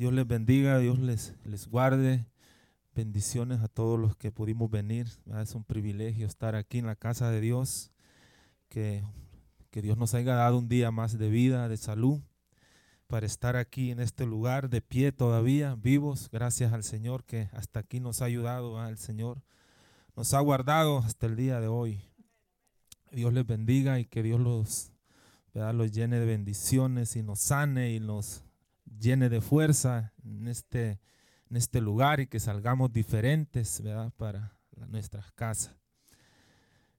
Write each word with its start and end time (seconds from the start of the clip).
Dios 0.00 0.14
les 0.14 0.26
bendiga, 0.26 0.78
Dios 0.78 0.98
les, 0.98 1.34
les 1.44 1.68
guarde. 1.68 2.24
Bendiciones 2.94 3.60
a 3.60 3.68
todos 3.68 4.00
los 4.00 4.16
que 4.16 4.32
pudimos 4.32 4.70
venir. 4.70 5.06
Es 5.42 5.54
un 5.54 5.62
privilegio 5.62 6.26
estar 6.26 6.54
aquí 6.54 6.78
en 6.78 6.86
la 6.86 6.96
casa 6.96 7.30
de 7.30 7.42
Dios. 7.42 7.92
Que, 8.70 9.04
que 9.70 9.82
Dios 9.82 9.98
nos 9.98 10.14
haya 10.14 10.34
dado 10.34 10.56
un 10.56 10.70
día 10.70 10.90
más 10.90 11.18
de 11.18 11.28
vida, 11.28 11.68
de 11.68 11.76
salud, 11.76 12.18
para 13.08 13.26
estar 13.26 13.56
aquí 13.56 13.90
en 13.90 14.00
este 14.00 14.24
lugar 14.24 14.70
de 14.70 14.80
pie 14.80 15.12
todavía, 15.12 15.74
vivos. 15.74 16.30
Gracias 16.32 16.72
al 16.72 16.82
Señor 16.82 17.24
que 17.24 17.50
hasta 17.52 17.80
aquí 17.80 18.00
nos 18.00 18.22
ha 18.22 18.24
ayudado. 18.24 18.80
al 18.80 18.96
Señor 18.96 19.42
nos 20.16 20.32
ha 20.32 20.40
guardado 20.40 20.96
hasta 21.00 21.26
el 21.26 21.36
día 21.36 21.60
de 21.60 21.68
hoy. 21.68 22.00
Dios 23.12 23.34
les 23.34 23.46
bendiga 23.46 24.00
y 24.00 24.06
que 24.06 24.22
Dios 24.22 24.40
los, 24.40 24.92
los 25.52 25.92
llene 25.92 26.18
de 26.18 26.24
bendiciones 26.24 27.16
y 27.16 27.22
nos 27.22 27.40
sane 27.40 27.92
y 27.92 28.00
nos 28.00 28.44
llene 28.98 29.28
de 29.28 29.40
fuerza 29.40 30.12
en 30.22 30.48
este 30.48 31.00
en 31.50 31.56
este 31.56 31.80
lugar 31.80 32.20
y 32.20 32.28
que 32.28 32.38
salgamos 32.38 32.92
diferentes, 32.92 33.82
¿verdad? 33.82 34.12
Para 34.16 34.56
nuestras 34.88 35.32
casas. 35.32 35.76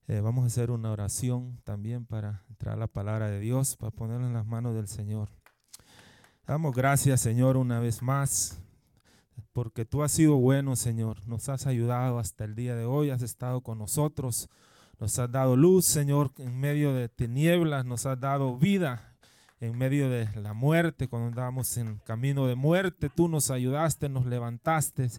Eh, 0.08 0.20
vamos 0.20 0.44
a 0.44 0.48
hacer 0.48 0.72
una 0.72 0.91
oración 0.91 1.62
también 1.64 2.05
para 2.05 2.44
entrar 2.50 2.76
a 2.76 2.80
la 2.80 2.88
palabra 2.88 3.30
de 3.30 3.40
Dios, 3.40 3.77
para 3.77 3.91
ponerla 3.91 4.27
en 4.27 4.34
las 4.34 4.45
manos 4.45 4.76
del 4.76 4.90
Señor. 4.90 5.30
Damos 6.45 6.76
gracias, 6.76 7.22
Señor, 7.22 7.55
una 7.55 7.80
vez 7.80 8.02
más, 8.02 8.62
porque 9.53 9.86
tú 9.86 10.03
has 10.03 10.12
sido 10.12 10.36
bueno, 10.36 10.76
Señor. 10.76 11.26
Nos 11.28 11.48
has 11.48 11.66
ayudado 11.66 12.20
hasta 12.20 12.44
el 12.44 12.53
día 12.53 12.76
de 12.76 12.84
hoy, 12.84 13.09
has 13.09 13.22
estado 13.22 13.62
con 13.62 13.80
nosotros, 13.80 14.50
nos 15.00 15.17
has 15.17 15.31
dado 15.31 15.55
luz, 15.55 15.86
Señor, 15.86 16.31
en 16.39 16.59
medio 16.59 16.94
de 16.94 17.08
tinieblas, 17.08 17.86
nos 17.86 18.05
has 18.05 18.20
dado 18.20 18.58
vida 18.58 19.11
en 19.62 19.78
medio 19.78 20.10
de 20.10 20.28
la 20.42 20.54
muerte, 20.54 21.08
cuando 21.08 21.28
andábamos 21.28 21.78
en 21.78 22.00
camino 22.00 22.48
de 22.48 22.56
muerte, 22.56 23.10
tú 23.10 23.30
nos 23.30 23.52
ayudaste, 23.52 24.10
nos 24.10 24.26
levantaste 24.26 25.10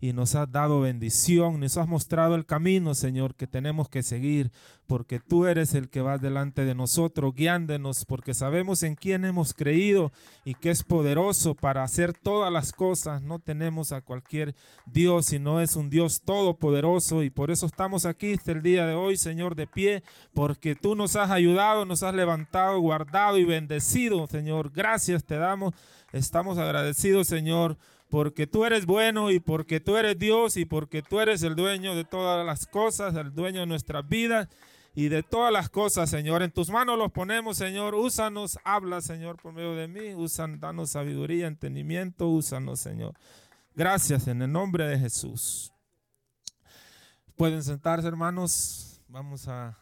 y 0.00 0.12
nos 0.14 0.34
has 0.34 0.50
dado 0.50 0.80
bendición, 0.80 1.60
nos 1.60 1.76
has 1.76 1.86
mostrado 1.86 2.34
el 2.34 2.46
camino, 2.46 2.94
Señor, 2.94 3.34
que 3.34 3.46
tenemos 3.46 3.88
que 3.88 4.02
seguir, 4.02 4.50
porque 4.86 5.20
tú 5.20 5.46
eres 5.46 5.74
el 5.74 5.90
que 5.90 6.00
va 6.00 6.16
delante 6.16 6.64
de 6.64 6.74
nosotros, 6.74 7.34
guiándonos, 7.34 8.06
porque 8.06 8.32
sabemos 8.32 8.82
en 8.82 8.94
quién 8.94 9.24
hemos 9.24 9.52
creído 9.52 10.10
y 10.44 10.54
que 10.54 10.70
es 10.70 10.82
poderoso 10.82 11.54
para 11.54 11.84
hacer 11.84 12.14
todas 12.14 12.50
las 12.50 12.72
cosas. 12.72 13.22
No 13.22 13.38
tenemos 13.38 13.92
a 13.92 14.00
cualquier 14.00 14.54
Dios, 14.86 15.26
sino 15.26 15.60
es 15.60 15.76
un 15.76 15.90
Dios 15.90 16.22
todopoderoso 16.22 17.22
y 17.22 17.30
por 17.30 17.50
eso 17.50 17.66
estamos 17.66 18.06
aquí 18.06 18.32
este 18.32 18.52
el 18.52 18.62
día 18.62 18.86
de 18.86 18.94
hoy, 18.94 19.16
Señor, 19.16 19.54
de 19.54 19.66
pie, 19.66 20.02
porque 20.34 20.74
tú 20.74 20.96
nos 20.96 21.14
has 21.14 21.30
ayudado, 21.30 21.84
nos 21.84 22.02
has 22.02 22.14
levantado, 22.14 22.80
guardado 22.80 23.38
y 23.38 23.44
bendecido, 23.44 24.26
Señor. 24.26 24.72
Gracias 24.72 25.24
te 25.24 25.36
damos. 25.36 25.74
Estamos 26.12 26.58
agradecidos, 26.58 27.28
Señor, 27.28 27.78
porque 28.10 28.46
tú 28.46 28.64
eres 28.64 28.86
bueno 28.86 29.30
y 29.30 29.38
porque 29.38 29.80
tú 29.80 29.96
eres 29.96 30.18
Dios 30.18 30.56
y 30.56 30.64
porque 30.64 31.00
tú 31.00 31.20
eres 31.20 31.42
el 31.42 31.54
dueño 31.54 31.94
de 31.94 32.04
todas 32.04 32.44
las 32.44 32.66
cosas, 32.66 33.14
el 33.14 33.32
dueño 33.32 33.60
de 33.60 33.66
nuestras 33.66 34.06
vidas 34.06 34.48
y 34.94 35.08
de 35.08 35.22
todas 35.22 35.52
las 35.52 35.70
cosas, 35.70 36.10
Señor. 36.10 36.42
En 36.42 36.50
tus 36.50 36.70
manos 36.70 36.98
los 36.98 37.12
ponemos, 37.12 37.56
Señor. 37.56 37.94
Úsanos, 37.94 38.58
habla, 38.64 39.00
Señor, 39.00 39.40
por 39.40 39.52
medio 39.52 39.74
de 39.76 39.86
mí. 39.86 40.14
Usan, 40.14 40.58
danos 40.58 40.90
sabiduría, 40.90 41.46
entendimiento, 41.46 42.28
úsanos, 42.28 42.80
Señor. 42.80 43.14
Gracias 43.76 44.26
en 44.26 44.42
el 44.42 44.50
nombre 44.50 44.86
de 44.88 44.98
Jesús. 44.98 45.72
Pueden 47.36 47.62
sentarse, 47.62 48.08
hermanos. 48.08 49.00
Vamos 49.06 49.46
a 49.46 49.78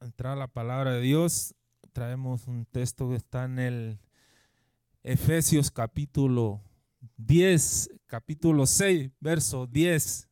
entrar 0.00 0.32
a 0.32 0.36
la 0.36 0.48
palabra 0.48 0.92
de 0.92 1.02
Dios. 1.02 1.54
Traemos 1.92 2.46
un 2.46 2.64
texto 2.64 3.10
que 3.10 3.16
está 3.16 3.44
en 3.44 3.58
el 3.58 3.98
Efesios 5.02 5.70
capítulo 5.70 6.62
10, 7.18 7.90
capítulo 8.06 8.64
6, 8.64 9.10
verso 9.18 9.66
10, 9.66 10.28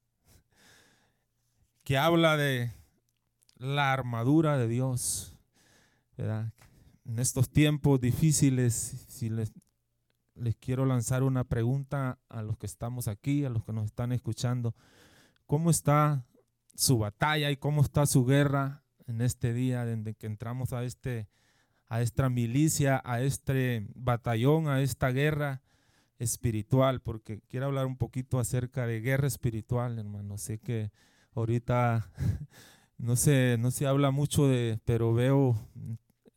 que 1.83 1.99
habla 1.99 2.37
de 2.37 2.73
la 3.57 3.93
armadura 3.93 4.57
de 4.57 4.69
Dios. 4.69 5.37
En 6.17 7.19
estos 7.19 7.51
tiempos 7.51 8.01
difíciles, 8.01 9.05
si 9.09 9.29
les, 9.29 9.53
les 10.37 10.55
quiero 10.55 10.87
lanzar 10.87 11.25
una 11.25 11.43
pregunta 11.43 12.21
a 12.29 12.43
los 12.43 12.57
que 12.57 12.67
estamos 12.67 13.09
aquí, 13.09 13.45
a 13.45 13.51
los 13.51 13.65
que 13.65 13.73
nos 13.73 13.87
están 13.87 14.13
escuchando, 14.13 14.77
¿cómo 15.45 15.71
está 15.71 16.25
su 16.77 16.99
batalla 16.99 17.51
y 17.51 17.57
cómo 17.57 17.83
está 17.83 18.07
su 18.07 18.25
guerra 18.25 18.85
en 19.09 19.23
este 19.23 19.53
día 19.53 19.85
desde 19.85 20.15
que 20.15 20.27
entramos 20.27 20.73
a 20.73 20.85
este 20.85 21.29
a 21.89 22.01
esta 22.01 22.29
milicia, 22.29 23.01
a 23.05 23.23
este 23.23 23.87
batallón, 23.95 24.67
a 24.67 24.81
esta 24.81 25.11
guerra 25.11 25.63
espiritual, 26.19 27.01
porque 27.01 27.41
quiero 27.49 27.67
hablar 27.67 27.87
un 27.87 27.97
poquito 27.97 28.39
acerca 28.39 28.87
de 28.87 29.01
guerra 29.01 29.27
espiritual, 29.27 29.99
hermano. 29.99 30.39
Sé 30.39 30.59
que 30.59 30.91
ahorita 31.35 32.11
no 32.99 33.17
se, 33.17 33.57
no 33.59 33.71
se 33.71 33.87
habla 33.87 34.11
mucho 34.11 34.49
de, 34.49 34.79
pero 34.85 35.15
veo 35.15 35.57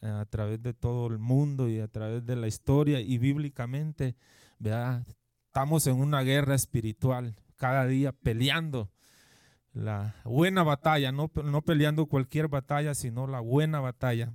a 0.02 0.26
través 0.26 0.62
de 0.62 0.74
todo 0.74 1.08
el 1.08 1.20
mundo 1.20 1.70
y 1.70 1.80
a 1.80 1.88
través 1.88 2.26
de 2.26 2.36
la 2.36 2.48
historia 2.48 3.02
y 3.02 3.18
bíblicamente, 3.18 4.16
estamos 5.46 5.88
en 5.88 5.96
una 5.96 6.22
guerra 6.22 6.56
espiritual, 6.56 7.36
cada 7.58 7.86
día 7.86 8.12
peleando 8.12 8.92
la 9.74 10.16
buena 10.24 10.64
batalla, 10.64 11.12
no, 11.12 11.30
no 11.44 11.62
peleando 11.62 12.06
cualquier 12.06 12.48
batalla, 12.48 12.96
sino 12.96 13.28
la 13.28 13.40
buena 13.40 13.80
batalla. 13.80 14.34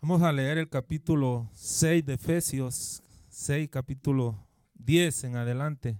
Vamos 0.00 0.22
a 0.22 0.32
leer 0.32 0.58
el 0.58 0.68
capítulo 0.68 1.48
6 1.52 2.04
de 2.06 2.14
Efesios, 2.14 3.02
6, 3.40 3.70
capítulo 3.70 4.46
10 4.74 5.24
en 5.24 5.36
adelante. 5.36 5.98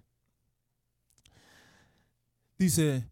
Dice, 2.59 3.11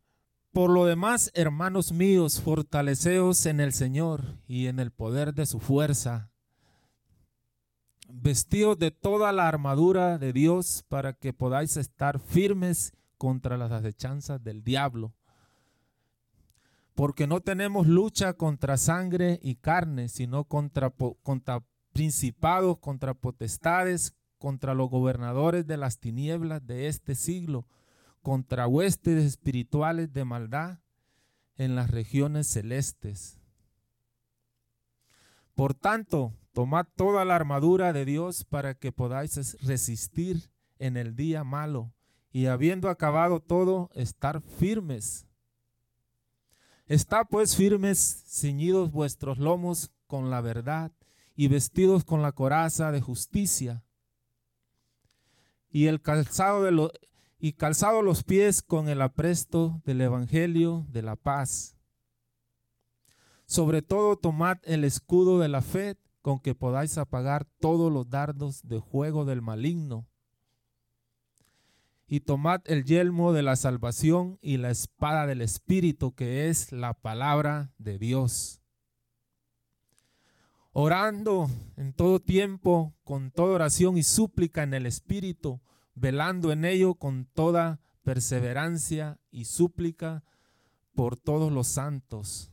por 0.53 0.69
lo 0.69 0.85
demás, 0.85 1.31
hermanos 1.33 1.93
míos, 1.93 2.43
fortaleceos 2.43 3.47
en 3.47 3.59
el 3.59 3.73
Señor 3.73 4.37
y 4.47 4.67
en 4.67 4.81
el 4.81 4.91
poder 4.91 5.33
de 5.33 5.47
su 5.47 5.61
fuerza. 5.61 6.31
Vestidos 8.07 8.79
de 8.79 8.91
toda 8.91 9.33
la 9.33 9.49
armadura 9.49 10.19
de 10.19 10.35
Dios 10.35 10.85
para 10.89 11.15
que 11.15 11.33
podáis 11.33 11.79
estar 11.79 12.21
firmes 12.21 12.93
contra 13.17 13.57
las 13.57 13.73
acechanzas 13.73 14.45
del 14.45 14.63
diablo. 14.63 15.15
Porque 16.95 17.27
no 17.27 17.41
tenemos 17.41 17.87
lucha 17.87 18.35
contra 18.35 18.77
sangre 18.77 19.41
y 19.43 19.55
carne, 19.55 20.11
sino 20.11 20.45
contra, 20.45 20.93
contra 21.23 21.65
principados, 21.95 22.79
contra 22.79 23.15
potestades, 23.15 24.18
contra 24.39 24.75
los 24.75 24.89
gobernadores 24.89 25.67
de 25.67 25.77
las 25.77 25.99
tinieblas 25.99 26.67
de 26.67 26.89
este 26.89 27.15
siglo, 27.15 27.67
contra 28.23 28.67
huestes 28.67 29.25
espirituales 29.25 30.13
de 30.13 30.25
maldad 30.25 30.79
en 31.57 31.75
las 31.75 31.91
regiones 31.91 32.47
celestes. 32.47 33.39
Por 35.55 35.75
tanto, 35.75 36.33
tomad 36.53 36.87
toda 36.95 37.25
la 37.25 37.35
armadura 37.35 37.93
de 37.93 38.05
Dios 38.05 38.45
para 38.45 38.75
que 38.75 38.93
podáis 38.93 39.61
resistir 39.63 40.51
en 40.79 40.97
el 40.97 41.17
día 41.17 41.43
malo 41.43 41.93
y 42.31 42.47
habiendo 42.47 42.89
acabado 42.91 43.41
todo, 43.41 43.91
estar 43.95 44.41
firmes. 44.41 45.27
Está 46.87 47.25
pues 47.25 47.57
firmes, 47.57 48.25
ceñidos 48.29 48.93
vuestros 48.93 49.39
lomos 49.39 49.91
con 50.07 50.31
la 50.31 50.41
verdad 50.41 50.93
y 51.35 51.49
vestidos 51.49 52.05
con 52.05 52.23
la 52.23 52.33
coraza 52.33 52.93
de 52.93 53.01
justicia 53.01 53.85
y 55.71 55.87
el 55.87 56.01
calzado 56.01 56.63
de 56.63 56.91
y 57.41 57.53
calzado 57.53 58.03
los 58.03 58.25
pies 58.25 58.63
con 58.63 58.89
el 58.89 59.01
apresto 59.01 59.81
del 59.85 60.01
evangelio 60.01 60.87
de 60.89 61.03
la 61.03 61.17
paz. 61.17 61.77
Sobre 63.47 63.81
todo 63.81 64.17
tomad 64.17 64.59
el 64.65 64.85
escudo 64.85 65.39
de 65.39 65.49
la 65.49 65.63
fe 65.63 65.97
con 66.21 66.41
que 66.41 66.55
podáis 66.55 66.99
apagar 66.99 67.47
todos 67.61 67.93
los 67.93 68.11
dardos 68.11 68.67
de 68.67 68.81
juego 68.81 69.25
del 69.25 69.41
maligno. 69.41 70.07
Y 72.09 72.21
tomad 72.21 72.61
el 72.65 72.85
yelmo 72.85 73.33
de 73.33 73.43
la 73.43 73.55
salvación 73.55 74.39
y 74.41 74.57
la 74.57 74.71
espada 74.71 75.27
del 75.27 75.43
Espíritu, 75.43 76.15
que 76.15 76.49
es 76.49 76.73
la 76.73 76.95
palabra 76.95 77.73
de 77.79 77.99
Dios 77.99 78.58
orando 80.81 81.51
en 81.77 81.93
todo 81.93 82.21
tiempo, 82.21 82.95
con 83.03 83.33
toda 83.33 83.53
oración 83.53 83.99
y 83.99 84.05
súplica 84.05 84.63
en 84.63 84.75
el 84.75 84.87
Espíritu, 84.87 85.61
velando 85.97 86.53
en 86.53 86.65
ello 86.65 86.95
con 86.95 87.25
toda 87.25 87.81
perseverancia 88.05 89.19
y 89.33 89.47
súplica 89.47 90.23
por 90.95 91.17
todos 91.17 91.51
los 91.51 91.67
santos. 91.67 92.53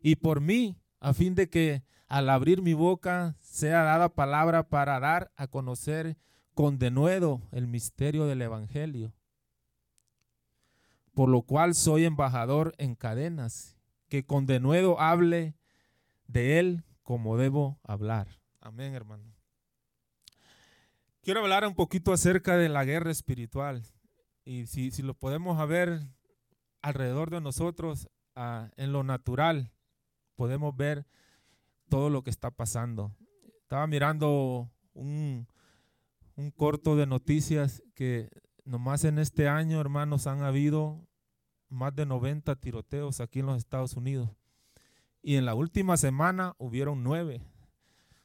Y 0.00 0.16
por 0.16 0.40
mí, 0.40 0.78
a 0.98 1.12
fin 1.12 1.34
de 1.34 1.50
que 1.50 1.84
al 2.08 2.30
abrir 2.30 2.62
mi 2.62 2.72
boca 2.72 3.36
sea 3.38 3.82
dada 3.82 4.08
palabra 4.08 4.70
para 4.70 4.98
dar 4.98 5.30
a 5.36 5.48
conocer 5.48 6.16
con 6.54 6.78
denuedo 6.78 7.42
el 7.52 7.66
misterio 7.66 8.24
del 8.24 8.40
Evangelio, 8.40 9.12
por 11.12 11.28
lo 11.28 11.42
cual 11.42 11.74
soy 11.74 12.06
embajador 12.06 12.74
en 12.78 12.94
cadenas, 12.94 13.76
que 14.08 14.24
con 14.24 14.46
denuedo 14.46 14.98
hable 14.98 15.54
de 16.26 16.58
Él 16.58 16.84
como 17.02 17.36
debo 17.36 17.78
hablar. 17.82 18.40
Amén, 18.60 18.94
hermano. 18.94 19.34
Quiero 21.22 21.40
hablar 21.40 21.66
un 21.66 21.74
poquito 21.74 22.12
acerca 22.12 22.56
de 22.56 22.68
la 22.68 22.84
guerra 22.84 23.10
espiritual. 23.10 23.82
Y 24.44 24.66
si, 24.66 24.90
lo 25.02 25.14
podemos 25.14 25.68
ver 25.68 26.00
alrededor 26.80 27.30
de 27.30 27.40
nosotros, 27.40 28.08
ah, 28.34 28.70
en 28.76 28.92
lo 28.92 29.04
natural, 29.04 29.70
podemos 30.34 30.76
ver 30.76 31.06
todo 31.88 32.10
lo 32.10 32.22
que 32.22 32.30
está 32.30 32.50
pasando. 32.50 33.14
Estaba 33.60 33.86
mirando 33.86 34.70
un, 34.94 35.46
un 36.34 36.50
corto 36.50 36.96
de 36.96 37.06
noticias 37.06 37.82
que 37.94 38.28
nomás 38.64 39.04
en 39.04 39.18
este 39.18 39.48
año, 39.48 39.80
hermanos, 39.80 40.26
han 40.26 40.42
habido 40.42 41.06
más 41.68 41.94
de 41.94 42.06
90 42.06 42.56
tiroteos 42.56 43.20
aquí 43.20 43.40
en 43.40 43.46
los 43.46 43.58
Estados 43.58 43.96
Unidos. 43.96 44.30
Y 45.22 45.36
en 45.36 45.44
la 45.46 45.54
última 45.54 45.96
semana 45.96 46.54
hubieron 46.58 47.02
nueve. 47.04 47.40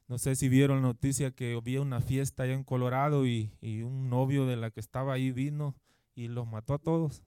No 0.07 0.17
sé 0.17 0.35
si 0.35 0.47
vieron 0.47 0.77
la 0.77 0.87
noticia 0.87 1.31
que 1.31 1.53
había 1.53 1.81
una 1.81 1.99
fiesta 1.99 2.43
allá 2.43 2.53
en 2.53 2.63
Colorado 2.63 3.27
y, 3.27 3.51
un 3.61 4.09
novio 4.09 4.45
de 4.45 4.55
la 4.55 4.71
que 4.71 4.79
estaba 4.79 5.13
ahí 5.13 5.31
vino 5.31 5.75
y 6.15 6.29
los 6.29 6.47
mató 6.47 6.73
a 6.73 6.79
todos. 6.79 7.23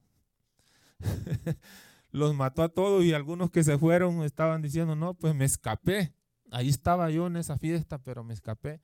los 2.11 2.34
mató 2.34 2.62
a 2.62 2.70
todos 2.70 3.05
y 3.05 3.12
algunos 3.12 3.50
que 3.50 3.62
se 3.62 3.78
fueron 3.78 4.22
estaban 4.25 4.62
diciendo, 4.62 4.96
no, 4.96 5.14
pues 5.14 5.34
me 5.34 5.44
escapé. 5.44 6.14
Ahí 6.50 6.69
estaba 6.69 7.11
yo 7.11 7.26
en 7.26 7.37
esa 7.37 7.58
fiesta, 7.58 7.99
pero 7.99 8.25
me 8.25 8.34
escapé. 8.34 8.81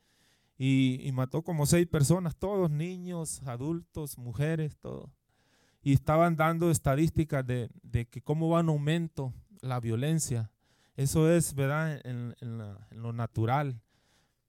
Y, 0.58 1.10
mató 1.12 1.42
como 1.42 1.66
seis 1.66 1.86
personas, 1.86 2.36
todos 2.36 2.70
niños, 2.70 3.42
adultos, 3.44 4.16
mujeres, 4.16 4.78
todo. 4.78 5.10
Y 5.82 5.92
estaban 5.92 6.36
dando 6.36 6.70
estadísticas 6.70 7.46
de, 7.46 7.70
que 8.10 8.22
cómo 8.22 8.48
va 8.48 8.60
en 8.60 8.68
aumento 8.68 9.34
la 9.60 9.80
violencia. 9.80 10.50
Eso 10.96 11.31
es, 11.31 11.54
¿verdad? 11.54 12.00
En, 12.04 12.34
lo 12.90 13.12
natural. 13.12 13.81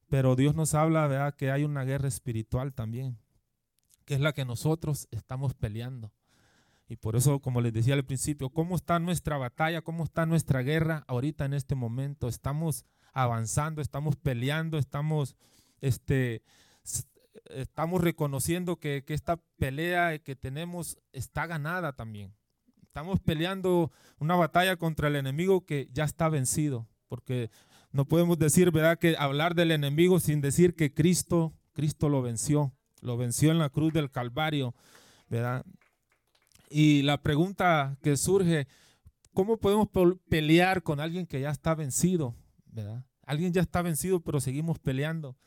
Pero 0.09 0.35
Dios 0.35 0.55
nos 0.55 0.73
habla, 0.73 1.05
¿verdad? 1.07 1.35
Que 1.35 1.51
hay 1.51 1.63
una 1.63 1.83
guerra 1.83 2.07
espiritual 2.07 2.73
también, 2.73 3.17
que 4.05 4.13
es 4.13 4.21
la 4.21 4.33
que 4.33 4.45
nosotros 4.45 5.07
estamos 5.11 5.53
peleando. 5.53 6.11
Y 6.87 6.95
por 6.95 7.17
eso, 7.17 7.41
como 7.41 7.59
les 7.59 7.73
decía 7.73 7.93
al 7.93 8.05
principio, 8.05 8.49
¿cómo 8.49 8.77
está 8.77 8.97
nuestra 8.99 9.37
batalla? 9.37 9.81
¿Cómo 9.81 10.05
está 10.05 10.25
nuestra 10.25 10.61
guerra 10.61 11.03
ahorita 11.07 11.43
en 11.43 11.53
este 11.53 11.75
momento? 11.75 12.29
Estamos 12.29 12.85
avanzando, 13.11 13.81
estamos 13.81 14.15
peleando, 14.15 14.77
estamos 14.77 15.35
este, 15.81 16.43
estamos 17.49 18.01
reconociendo 18.01 18.77
que, 18.77 19.03
esta 19.07 19.37
pelea 19.57 20.17
que 20.19 20.35
tenemos 20.35 20.97
está 21.11 21.45
ganada 21.45 21.93
también. 21.93 22.33
Estamos 22.97 23.19
peleando 23.19 23.91
una 24.17 24.35
batalla 24.35 24.75
contra 24.75 25.07
el 25.07 25.17
enemigo 25.17 25.67
que 25.67 25.87
ya 25.93 26.03
está 26.03 26.29
vencido, 26.29 26.87
porque 27.07 27.51
no 27.91 28.07
podemos 28.07 28.39
decir, 28.39 28.71
¿verdad?, 28.71 28.97
que 28.97 29.15
hablar 29.19 29.53
del 29.53 29.69
enemigo 29.69 30.19
sin 30.19 30.41
decir 30.41 30.73
que 30.73 30.91
Cristo, 30.91 31.53
Cristo 31.73 32.09
lo 32.09 32.23
venció, 32.23 32.73
lo 33.01 33.15
venció 33.15 33.51
en 33.51 33.59
la 33.59 33.69
cruz 33.69 33.93
del 33.93 34.09
Calvario, 34.09 34.73
¿verdad? 35.29 35.63
Y 36.71 37.03
la 37.03 37.21
pregunta 37.21 37.99
que 38.01 38.17
surge, 38.17 38.67
¿cómo 39.31 39.57
podemos 39.57 39.89
pelear 40.27 40.81
con 40.81 40.99
alguien 40.99 41.27
que 41.27 41.39
ya 41.39 41.51
está 41.51 41.75
vencido, 41.75 42.33
¿verdad? 42.65 43.05
Alguien 43.27 43.53
ya 43.53 43.61
está 43.61 43.83
vencido, 43.83 44.21
pero 44.21 44.41
seguimos 44.41 44.79
peleando. 44.79 45.37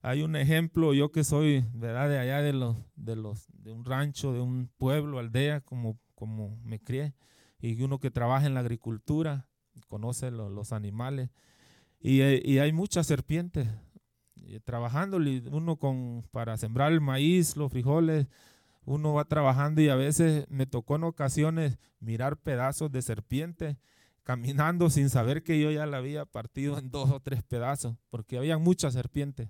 Hay 0.00 0.22
un 0.22 0.36
ejemplo, 0.36 0.94
yo 0.94 1.12
que 1.12 1.22
soy, 1.22 1.66
¿verdad? 1.74 2.08
De 2.08 2.18
allá 2.18 2.40
de 2.40 2.54
los, 2.54 2.78
de 2.96 3.14
los, 3.14 3.46
de 3.52 3.72
un 3.72 3.84
rancho, 3.84 4.32
de 4.32 4.40
un 4.40 4.70
pueblo, 4.78 5.18
aldea, 5.18 5.60
como, 5.60 5.98
como 6.14 6.56
me 6.64 6.80
crié, 6.80 7.14
y 7.60 7.80
uno 7.82 7.98
que 7.98 8.10
trabaja 8.10 8.46
en 8.46 8.54
la 8.54 8.60
agricultura, 8.60 9.48
conoce 9.88 10.30
los 10.30 10.72
animales, 10.72 11.30
y, 12.00 12.20
hay 12.20 12.72
muchas 12.72 13.06
serpientes 13.06 13.68
trabajando, 14.64 15.16
uno 15.16 15.76
con, 15.76 16.22
para 16.32 16.56
sembrar 16.58 16.92
el 16.92 17.00
maíz, 17.00 17.56
los 17.56 17.72
frijoles, 17.72 18.26
uno 18.84 19.14
va 19.14 19.24
trabajando 19.24 19.80
y 19.80 19.88
a 19.88 19.94
veces 19.94 20.44
me 20.50 20.66
tocó 20.66 20.96
en 20.96 21.04
ocasiones 21.04 21.78
mirar 22.00 22.36
pedazos 22.36 22.92
de 22.92 23.00
serpiente 23.00 23.78
caminando 24.24 24.90
sin 24.90 25.10
saber 25.10 25.42
que 25.42 25.60
yo 25.60 25.70
ya 25.70 25.86
la 25.86 25.98
había 25.98 26.24
partido 26.24 26.78
en 26.78 26.90
dos 26.90 27.10
o 27.10 27.20
tres 27.20 27.42
pedazos, 27.42 27.96
porque 28.10 28.38
había 28.38 28.58
muchas 28.58 28.94
serpientes. 28.94 29.48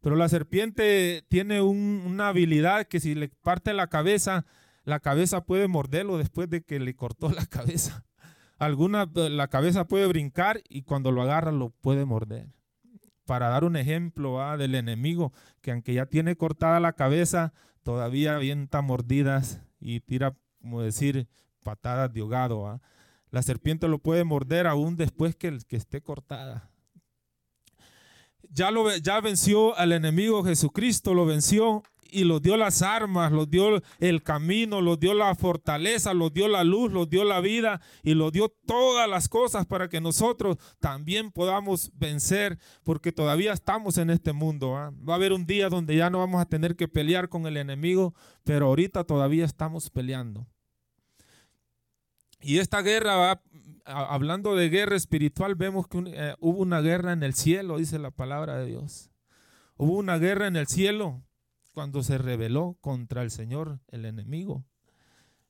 Pero 0.00 0.16
la 0.16 0.28
serpiente 0.28 1.24
tiene 1.28 1.60
una 1.60 2.28
habilidad 2.28 2.86
que 2.86 3.00
si 3.00 3.14
le 3.14 3.28
parte 3.28 3.72
la 3.72 3.88
cabeza, 3.88 4.46
la 4.88 5.00
cabeza 5.00 5.44
puede 5.44 5.68
morderlo 5.68 6.16
después 6.16 6.48
de 6.48 6.62
que 6.62 6.80
le 6.80 6.96
cortó 6.96 7.28
la 7.30 7.44
cabeza. 7.44 8.06
Alguna, 8.58 9.06
la 9.14 9.48
cabeza 9.48 9.86
puede 9.86 10.06
brincar 10.06 10.62
y 10.66 10.82
cuando 10.82 11.12
lo 11.12 11.20
agarra 11.20 11.52
lo 11.52 11.68
puede 11.68 12.06
morder. 12.06 12.48
Para 13.26 13.50
dar 13.50 13.64
un 13.64 13.76
ejemplo 13.76 14.38
del 14.56 14.74
enemigo, 14.74 15.32
que 15.60 15.72
aunque 15.72 15.92
ya 15.92 16.06
tiene 16.06 16.36
cortada 16.36 16.80
la 16.80 16.94
cabeza, 16.94 17.52
todavía 17.82 18.36
avienta 18.36 18.80
mordidas 18.80 19.60
y 19.78 20.00
tira, 20.00 20.34
como 20.62 20.80
decir, 20.80 21.28
patadas 21.62 22.10
de 22.14 22.22
ahogado. 22.22 22.80
La 23.30 23.42
serpiente 23.42 23.88
lo 23.88 23.98
puede 23.98 24.24
morder 24.24 24.66
aún 24.66 24.96
después 24.96 25.36
que, 25.36 25.58
que 25.68 25.76
esté 25.76 26.00
cortada 26.00 26.70
ya, 28.50 28.70
lo, 28.70 28.94
ya 28.96 29.20
venció 29.20 29.76
al 29.76 29.92
enemigo 29.92 30.44
Jesucristo, 30.44 31.14
lo 31.14 31.26
venció 31.26 31.82
y 32.10 32.24
los 32.24 32.42
dio 32.42 32.56
las 32.56 32.82
armas, 32.82 33.32
los 33.32 33.50
dio 33.50 33.82
el 34.00 34.22
camino, 34.22 34.80
los 34.80 34.98
dio 34.98 35.14
la 35.14 35.34
fortaleza, 35.34 36.14
los 36.14 36.32
dio 36.32 36.48
la 36.48 36.64
luz, 36.64 36.92
los 36.92 37.08
dio 37.08 37.24
la 37.24 37.40
vida 37.40 37.80
y 38.02 38.14
los 38.14 38.32
dio 38.32 38.48
todas 38.66 39.08
las 39.08 39.28
cosas 39.28 39.66
para 39.66 39.88
que 39.88 40.00
nosotros 40.00 40.56
también 40.80 41.30
podamos 41.30 41.90
vencer, 41.94 42.58
porque 42.84 43.12
todavía 43.12 43.52
estamos 43.52 43.98
en 43.98 44.10
este 44.10 44.32
mundo. 44.32 44.76
¿ah? 44.76 44.92
Va 45.08 45.14
a 45.14 45.16
haber 45.16 45.32
un 45.32 45.46
día 45.46 45.68
donde 45.68 45.96
ya 45.96 46.10
no 46.10 46.18
vamos 46.18 46.40
a 46.40 46.46
tener 46.46 46.76
que 46.76 46.88
pelear 46.88 47.28
con 47.28 47.46
el 47.46 47.56
enemigo, 47.56 48.14
pero 48.44 48.66
ahorita 48.66 49.04
todavía 49.04 49.44
estamos 49.44 49.90
peleando. 49.90 50.46
Y 52.40 52.58
esta 52.58 52.82
guerra 52.82 53.16
va, 53.16 53.42
hablando 53.84 54.54
de 54.54 54.68
guerra 54.68 54.96
espiritual, 54.96 55.54
vemos 55.54 55.88
que 55.88 56.02
eh, 56.06 56.34
hubo 56.38 56.58
una 56.58 56.80
guerra 56.80 57.12
en 57.12 57.22
el 57.22 57.34
cielo, 57.34 57.78
dice 57.78 57.98
la 57.98 58.10
palabra 58.10 58.56
de 58.56 58.66
Dios. 58.66 59.10
Hubo 59.76 59.96
una 59.96 60.18
guerra 60.18 60.46
en 60.46 60.56
el 60.56 60.66
cielo 60.66 61.22
cuando 61.78 62.02
se 62.02 62.18
rebeló 62.18 62.76
contra 62.80 63.22
el 63.22 63.30
Señor, 63.30 63.78
el 63.92 64.04
enemigo, 64.04 64.64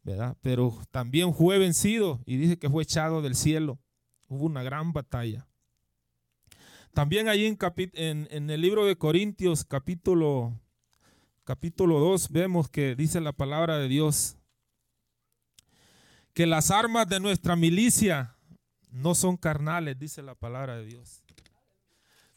¿verdad? 0.02 0.36
Pero 0.42 0.78
también 0.90 1.32
fue 1.32 1.56
vencido 1.56 2.20
y 2.26 2.36
dice 2.36 2.58
que 2.58 2.68
fue 2.68 2.82
echado 2.82 3.22
del 3.22 3.34
cielo. 3.34 3.78
Hubo 4.28 4.44
una 4.44 4.62
gran 4.62 4.92
batalla. 4.92 5.48
También 6.92 7.30
ahí 7.30 7.46
en, 7.46 8.28
en, 8.30 8.50
el 8.50 8.60
libro 8.60 8.84
de 8.84 8.96
Corintios, 8.96 9.64
capítulo, 9.64 10.52
capítulo 11.44 11.98
2, 11.98 12.28
vemos 12.28 12.68
que 12.68 12.94
dice 12.94 13.22
la 13.22 13.32
palabra 13.32 13.78
de 13.78 13.88
Dios 13.88 14.36
que 16.34 16.46
las 16.46 16.70
armas 16.70 17.08
de 17.08 17.20
nuestra 17.20 17.56
milicia 17.56 18.36
no 18.90 19.14
son 19.14 19.38
carnales, 19.38 19.98
dice 19.98 20.20
la 20.20 20.34
palabra 20.34 20.76
de 20.76 20.84
Dios, 20.84 21.24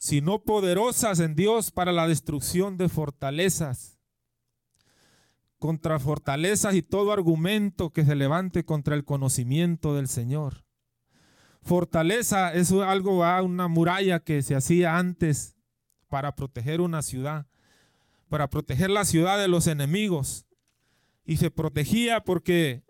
sino 0.02 0.42
poderosas 0.42 1.20
en 1.20 1.36
Dios 1.36 1.70
para 1.70 1.92
la 1.92 2.08
destrucción 2.08 2.76
de 2.76 2.88
fortalezas, 2.88 4.00
contra 5.60 6.00
fortalezas 6.00 6.74
y 6.74 6.82
todo 6.82 7.12
argumento 7.12 7.92
que 7.92 8.04
se 8.04 8.16
levante 8.16 8.64
contra 8.64 8.96
el 8.96 9.04
conocimiento 9.04 9.94
del 9.94 10.08
Señor. 10.08 10.64
Fortaleza 11.62 12.52
es 12.52 12.72
algo, 12.72 13.20
una 13.44 13.68
muralla 13.68 14.18
que 14.18 14.42
se 14.42 14.56
hacía 14.56 14.98
antes 14.98 15.56
para 16.08 16.34
proteger 16.34 16.80
una 16.80 17.02
ciudad, 17.02 17.46
para 18.28 18.50
proteger 18.50 18.90
la 18.90 19.04
ciudad 19.04 19.38
de 19.38 19.46
los 19.46 19.68
enemigos. 19.68 20.46
Y 21.24 21.36
se 21.36 21.52
protegía 21.52 22.24
porque 22.24 22.82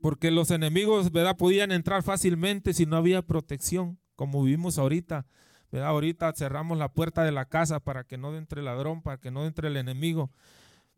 porque 0.00 0.30
los 0.30 0.52
enemigos, 0.52 1.10
¿verdad? 1.10 1.36
Podían 1.36 1.72
entrar 1.72 2.04
fácilmente 2.04 2.74
si 2.74 2.86
no 2.86 2.96
había 2.96 3.22
protección, 3.22 3.98
como 4.14 4.44
vivimos 4.44 4.78
ahorita. 4.78 5.26
¿Verdad? 5.70 5.88
Ahorita 5.88 6.32
cerramos 6.32 6.78
la 6.78 6.92
puerta 6.92 7.24
de 7.24 7.32
la 7.32 7.46
casa 7.46 7.80
para 7.80 8.04
que 8.04 8.18
no 8.18 8.36
entre 8.36 8.60
el 8.60 8.66
ladrón, 8.66 9.02
para 9.02 9.18
que 9.18 9.30
no 9.30 9.46
entre 9.46 9.68
el 9.68 9.76
enemigo. 9.76 10.30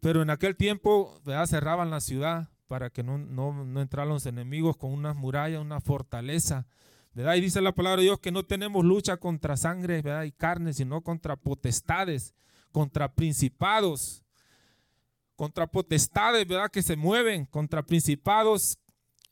Pero 0.00 0.22
en 0.22 0.30
aquel 0.30 0.56
tiempo, 0.56 1.20
¿verdad? 1.24 1.46
Cerraban 1.46 1.90
la 1.90 2.00
ciudad 2.00 2.48
para 2.66 2.90
que 2.90 3.02
no, 3.02 3.18
no, 3.18 3.80
entraran 3.80 4.08
los 4.08 4.26
enemigos 4.26 4.76
con 4.76 4.92
unas 4.92 5.14
murallas, 5.14 5.60
una 5.60 5.80
fortaleza. 5.80 6.66
¿verdad? 7.12 7.34
Y 7.34 7.42
dice 7.42 7.60
la 7.60 7.72
palabra 7.72 7.98
de 7.98 8.04
Dios 8.04 8.18
que 8.18 8.32
no 8.32 8.44
tenemos 8.44 8.84
lucha 8.84 9.18
contra 9.18 9.56
sangre 9.56 10.00
¿verdad? 10.00 10.24
y 10.24 10.32
carne, 10.32 10.72
sino 10.72 11.02
contra 11.02 11.36
potestades, 11.36 12.34
contra 12.72 13.12
principados, 13.12 14.24
contra 15.36 15.66
potestades, 15.66 16.46
¿verdad? 16.46 16.70
Que 16.70 16.82
se 16.82 16.96
mueven, 16.96 17.44
contra 17.46 17.82
principados 17.82 18.78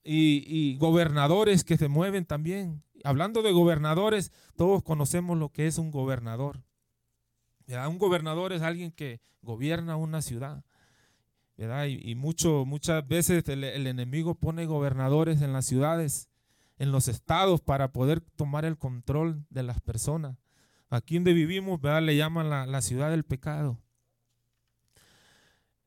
y, 0.04 0.76
gobernadores 0.76 1.64
que 1.64 1.76
se 1.76 1.88
mueven 1.88 2.24
también. 2.24 2.82
Hablando 3.04 3.42
de 3.42 3.52
gobernadores, 3.52 4.32
todos 4.56 4.82
conocemos 4.82 5.38
lo 5.38 5.50
que 5.50 5.66
es 5.66 5.78
un 5.78 5.90
gobernador. 5.90 6.62
Un 7.66 7.98
gobernador 7.98 8.52
es 8.52 8.62
alguien 8.62 8.90
que 8.90 9.20
gobierna 9.42 9.96
una 9.96 10.22
ciudad. 10.22 10.64
Y, 11.56 12.14
mucho, 12.14 12.64
muchas 12.64 13.06
veces 13.06 13.46
el, 13.48 13.64
enemigo 13.86 14.34
pone 14.34 14.64
gobernadores 14.64 15.42
en 15.42 15.52
las 15.52 15.66
ciudades, 15.66 16.30
en 16.78 16.90
los 16.90 17.06
estados, 17.06 17.60
para 17.60 17.92
poder 17.92 18.22
tomar 18.22 18.64
el 18.64 18.78
control 18.78 19.44
de 19.50 19.62
las 19.62 19.80
personas. 19.80 20.38
Aquí 20.88 21.16
donde 21.16 21.34
vivimos, 21.34 21.80
¿verdad? 21.80 22.02
Le 22.02 22.16
llaman 22.16 22.48
la, 22.48 22.66
la 22.66 22.80
ciudad 22.80 23.10
del 23.10 23.24
pecado. 23.24 23.78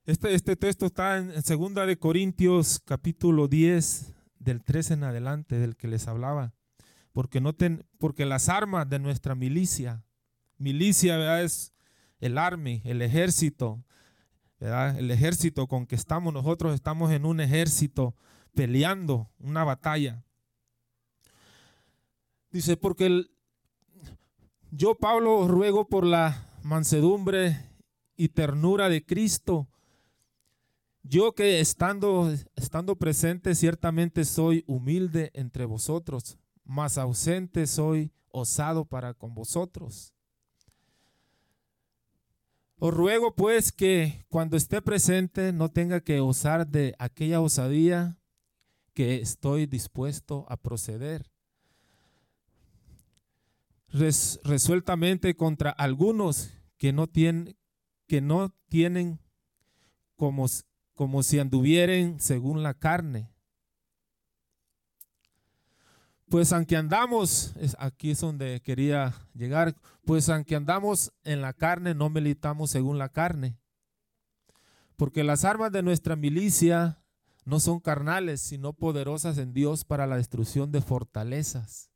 Este, 0.05 0.36
este 0.36 0.55
texto 0.55 0.86
está 0.86 1.17
en, 1.17 1.32
en 1.32 1.41
segunda 1.41 1.86
de 1.86 1.98
Corintios 1.98 2.79
capítulo 2.86 3.48
10 3.48 4.13
del 4.38 4.63
13 4.63 4.93
en 4.93 5.03
adelante 5.05 5.58
del 5.58 5.75
que 5.75 5.88
les 5.88 6.08
hablaba. 6.08 6.53
Porque, 7.13 7.39
no 7.39 7.53
ten, 7.53 7.86
porque 8.00 8.25
las 8.25 8.50
armas 8.50 8.89
de 8.89 9.00
nuestra 9.00 9.36
milicia, 9.36 10.03
milicia 10.58 11.17
¿verdad? 11.17 11.43
es 11.43 11.74
el 12.20 12.38
army, 12.38 12.82
el 12.84 13.01
ejército, 13.01 13.84
¿verdad? 14.60 15.00
el 15.00 15.10
ejército 15.12 15.67
con 15.67 15.86
que 15.86 15.96
estamos 15.96 16.34
nosotros, 16.34 16.74
estamos 16.74 17.12
en 17.12 17.25
un 17.25 17.39
ejército 17.39 18.15
peleando 18.53 19.29
una 19.39 19.63
batalla. 19.63 20.24
Dice, 22.51 22.77
porque 22.77 23.27
yo, 24.72 24.96
Pablo, 24.96 25.48
ruego 25.48 25.88
por 25.88 26.05
la 26.05 26.46
mansedumbre 26.63 27.58
y 28.15 28.29
ternura 28.29 28.89
de 28.89 29.05
Cristo. 29.05 29.67
Yo 31.03 31.34
que 31.34 31.60
estando, 31.60 32.34
estando 32.55 32.96
presente 32.96 33.55
ciertamente 33.55 34.24
soy 34.24 34.63
humilde 34.67 35.32
entre 35.34 35.65
vosotros, 35.65 36.38
mas 36.63 36.98
ausente 36.98 37.67
soy 37.67 38.12
osado 38.29 38.86
para 38.86 39.13
con 39.13 39.34
vosotros. 39.34 40.13
Os 42.77 42.93
ruego 42.93 43.34
pues 43.34 43.72
que 43.72 44.25
cuando 44.29 44.58
esté 44.58 44.82
presente 44.82 45.53
no 45.53 45.70
tenga 45.70 46.01
que 46.01 46.20
osar 46.20 46.67
de 46.67 46.96
aquella 47.00 47.39
osadía 47.39 48.17
que 48.93 49.22
estoy 49.22 49.65
dispuesto 49.65 50.46
a 50.50 50.58
proceder. 50.58 51.32
Res, 53.88 54.39
resueltamente 54.43 55.36
contra 55.36 55.70
algunos 55.70 56.51
que 56.77 56.91
no 56.91 57.08
tienen, 57.08 57.55
que 58.08 58.22
no 58.22 58.53
tienen 58.67 59.20
como, 60.15 60.48
como 60.93 61.24
si 61.24 61.39
anduvieren 61.39 62.20
según 62.20 62.63
la 62.63 62.74
carne. 62.74 63.32
Pues 66.33 66.51
aunque 66.51 66.75
andamos, 66.75 67.53
aquí 67.77 68.09
es 68.09 68.21
donde 68.21 68.59
quería 68.63 69.13
llegar, 69.35 69.75
pues 70.03 70.29
aunque 70.29 70.55
andamos 70.55 71.13
en 71.23 71.41
la 71.41 71.53
carne, 71.53 71.93
no 71.93 72.09
militamos 72.09 72.71
según 72.71 72.97
la 72.97 73.09
carne. 73.09 73.59
Porque 74.95 75.23
las 75.23 75.45
armas 75.45 75.71
de 75.71 75.83
nuestra 75.83 76.15
milicia 76.15 77.03
no 77.45 77.59
son 77.59 77.79
carnales, 77.79 78.41
sino 78.41 78.73
poderosas 78.73 79.37
en 79.37 79.53
Dios 79.53 79.85
para 79.85 80.07
la 80.07 80.17
destrucción 80.17 80.71
de 80.71 80.81
fortalezas. 80.81 81.91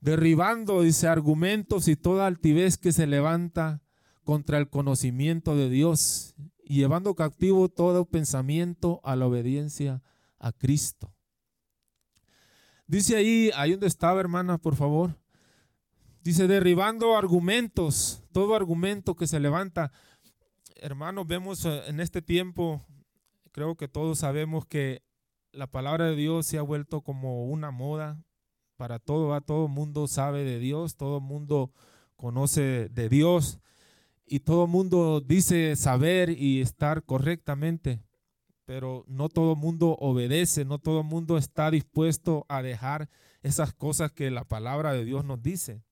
Derribando, 0.00 0.82
dice, 0.82 1.06
argumentos 1.06 1.86
y 1.86 1.94
toda 1.94 2.26
altivez 2.26 2.78
que 2.78 2.90
se 2.90 3.06
levanta 3.06 3.80
contra 4.24 4.58
el 4.58 4.70
conocimiento 4.70 5.54
de 5.54 5.70
Dios 5.70 6.34
y 6.64 6.78
llevando 6.78 7.14
cautivo 7.14 7.68
todo 7.68 8.06
pensamiento 8.06 9.00
a 9.04 9.14
la 9.14 9.28
obediencia 9.28 10.02
a 10.40 10.50
Cristo. 10.50 11.14
Dice 12.88 13.14
ahí, 13.14 13.50
ahí 13.54 13.70
donde 13.72 13.86
estaba, 13.86 14.18
hermana, 14.18 14.58
por 14.58 14.74
favor. 14.74 15.16
Dice, 16.24 16.48
derribando 16.48 17.16
argumentos, 17.16 18.24
todo 18.32 18.56
argumento 18.56 19.14
que 19.14 19.28
se 19.28 19.38
levanta. 19.38 19.92
Hermanos, 20.74 21.26
vemos 21.26 21.64
eh, 21.64 21.82
en 21.86 22.00
este 22.00 22.20
tiempo 22.20 22.84
creo 23.52 23.74
que 23.76 23.88
todos 23.88 24.20
sabemos 24.20 24.66
que 24.66 25.02
la 25.52 25.66
palabra 25.66 26.06
de 26.06 26.16
Dios 26.16 26.46
se 26.46 26.58
ha 26.58 26.62
vuelto 26.62 27.00
como 27.00 27.46
una 27.46 27.70
moda 27.70 28.22
para 28.76 29.00
todo, 29.00 29.38
todo 29.40 29.66
el 29.66 29.72
mundo 29.72 30.06
sabe 30.06 30.44
de 30.44 30.58
Dios, 30.60 30.96
todo 30.96 31.20
mundo 31.20 31.72
conoce 32.16 32.88
de 32.88 33.08
Dios 33.08 33.58
y 34.26 34.40
todo 34.40 34.68
mundo 34.68 35.20
dice 35.20 35.74
saber 35.74 36.30
y 36.30 36.60
estar 36.60 37.02
correctamente, 37.02 38.00
pero 38.68 39.02
no 39.08 39.30
todo 39.30 39.56
mundo 39.56 39.96
obedece, 39.98 40.66
no 40.66 40.78
todo 40.78 41.02
mundo 41.02 41.38
está 41.38 41.70
dispuesto 41.70 42.44
a 42.50 42.60
dejar 42.60 43.08
esas 43.42 43.72
cosas 43.72 44.12
que 44.12 44.30
la 44.30 44.44
palabra 44.44 44.92
de 44.92 45.06
Dios 45.06 45.24
nos 45.24 45.42
dice. 45.42 45.82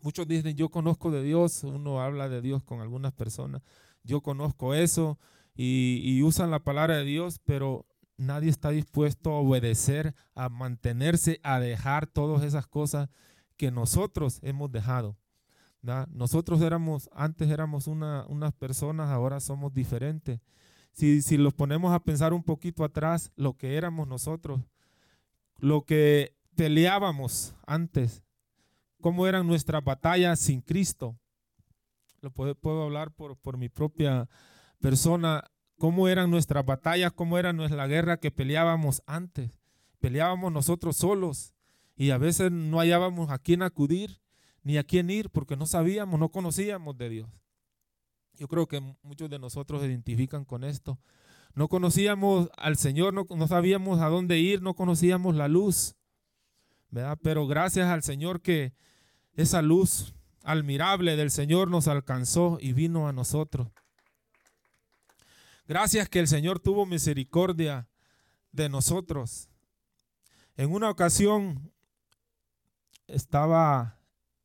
Muchos 0.00 0.28
dicen, 0.28 0.54
yo 0.54 0.68
conozco 0.68 1.10
de 1.10 1.24
Dios, 1.24 1.64
uno 1.64 2.00
habla 2.00 2.28
de 2.28 2.40
Dios 2.40 2.62
con 2.62 2.80
algunas 2.80 3.12
personas, 3.12 3.62
yo 4.04 4.20
conozco 4.20 4.74
eso, 4.74 5.18
y, 5.56 6.22
usan 6.22 6.52
la 6.52 6.60
palabra 6.60 6.98
de 6.98 7.04
Dios, 7.04 7.40
pero 7.44 7.84
nadie 8.16 8.50
está 8.50 8.70
dispuesto 8.70 9.32
a 9.32 9.40
obedecer, 9.40 10.14
a 10.36 10.48
mantenerse, 10.48 11.40
a 11.42 11.58
dejar 11.58 12.06
todas 12.06 12.44
esas 12.44 12.68
cosas 12.68 13.08
que 13.56 13.72
nosotros 13.72 14.38
hemos 14.42 14.70
dejado. 14.70 15.16
Nosotros 16.12 16.60
éramos, 16.60 17.10
antes 17.12 17.50
éramos 17.50 17.88
una, 17.88 18.24
unas 18.28 18.52
personas, 18.52 19.10
ahora 19.10 19.40
somos 19.40 19.74
diferentes. 19.74 20.38
Si, 20.92 21.22
si 21.22 21.36
los 21.36 21.54
ponemos 21.54 21.92
a 21.92 22.04
pensar 22.04 22.32
un 22.32 22.42
poquito 22.42 22.84
atrás, 22.84 23.32
lo 23.36 23.56
que 23.56 23.76
éramos 23.76 24.06
nosotros, 24.06 24.60
lo 25.58 25.84
que 25.84 26.36
peleábamos 26.54 27.54
antes, 27.66 28.22
cómo 29.00 29.26
eran 29.26 29.46
nuestras 29.46 29.82
batallas 29.82 30.38
sin 30.38 30.60
Cristo. 30.60 31.18
Lo 32.20 32.30
puedo, 32.30 32.54
puedo 32.54 32.82
hablar 32.82 33.12
por, 33.12 33.36
por 33.36 33.56
mi 33.56 33.68
propia 33.68 34.28
persona 34.80 35.44
cómo 35.82 36.06
eran 36.06 36.30
nuestras 36.30 36.64
batallas, 36.64 37.12
cómo 37.12 37.38
era 37.38 37.52
nuestra 37.52 37.88
guerra 37.88 38.18
que 38.18 38.30
peleábamos 38.30 39.02
antes. 39.04 39.58
Peleábamos 39.98 40.52
nosotros 40.52 40.96
solos 40.96 41.54
y 41.96 42.10
a 42.10 42.18
veces 42.18 42.52
no 42.52 42.78
hallábamos 42.78 43.30
a 43.30 43.38
quién 43.38 43.62
acudir 43.62 44.20
ni 44.62 44.78
a 44.78 44.84
quién 44.84 45.10
ir 45.10 45.30
porque 45.30 45.56
no 45.56 45.66
sabíamos, 45.66 46.20
no 46.20 46.28
conocíamos 46.28 46.96
de 46.96 47.08
Dios. 47.08 47.41
Yo 48.34 48.48
creo 48.48 48.66
que 48.66 48.80
muchos 49.02 49.28
de 49.30 49.38
nosotros 49.38 49.80
se 49.80 49.88
identifican 49.88 50.44
con 50.44 50.64
esto. 50.64 50.98
No 51.54 51.68
conocíamos 51.68 52.48
al 52.56 52.76
Señor, 52.76 53.12
no, 53.12 53.26
no 53.28 53.46
sabíamos 53.46 54.00
a 54.00 54.08
dónde 54.08 54.38
ir, 54.38 54.62
no 54.62 54.74
conocíamos 54.74 55.34
la 55.34 55.48
luz. 55.48 55.94
¿verdad? 56.92 57.18
Pero 57.22 57.46
gracias 57.46 57.88
al 57.88 58.02
Señor 58.02 58.42
que 58.42 58.74
esa 59.34 59.62
luz 59.62 60.14
admirable 60.44 61.16
del 61.16 61.30
Señor 61.30 61.68
nos 61.68 61.88
alcanzó 61.88 62.58
y 62.60 62.74
vino 62.74 63.08
a 63.08 63.12
nosotros. 63.12 63.68
Gracias 65.66 66.08
que 66.08 66.18
el 66.20 66.28
Señor 66.28 66.60
tuvo 66.60 66.84
misericordia 66.84 67.88
de 68.52 68.68
nosotros. 68.68 69.48
En 70.56 70.70
una 70.70 70.90
ocasión 70.90 71.72
estaba 73.06 73.98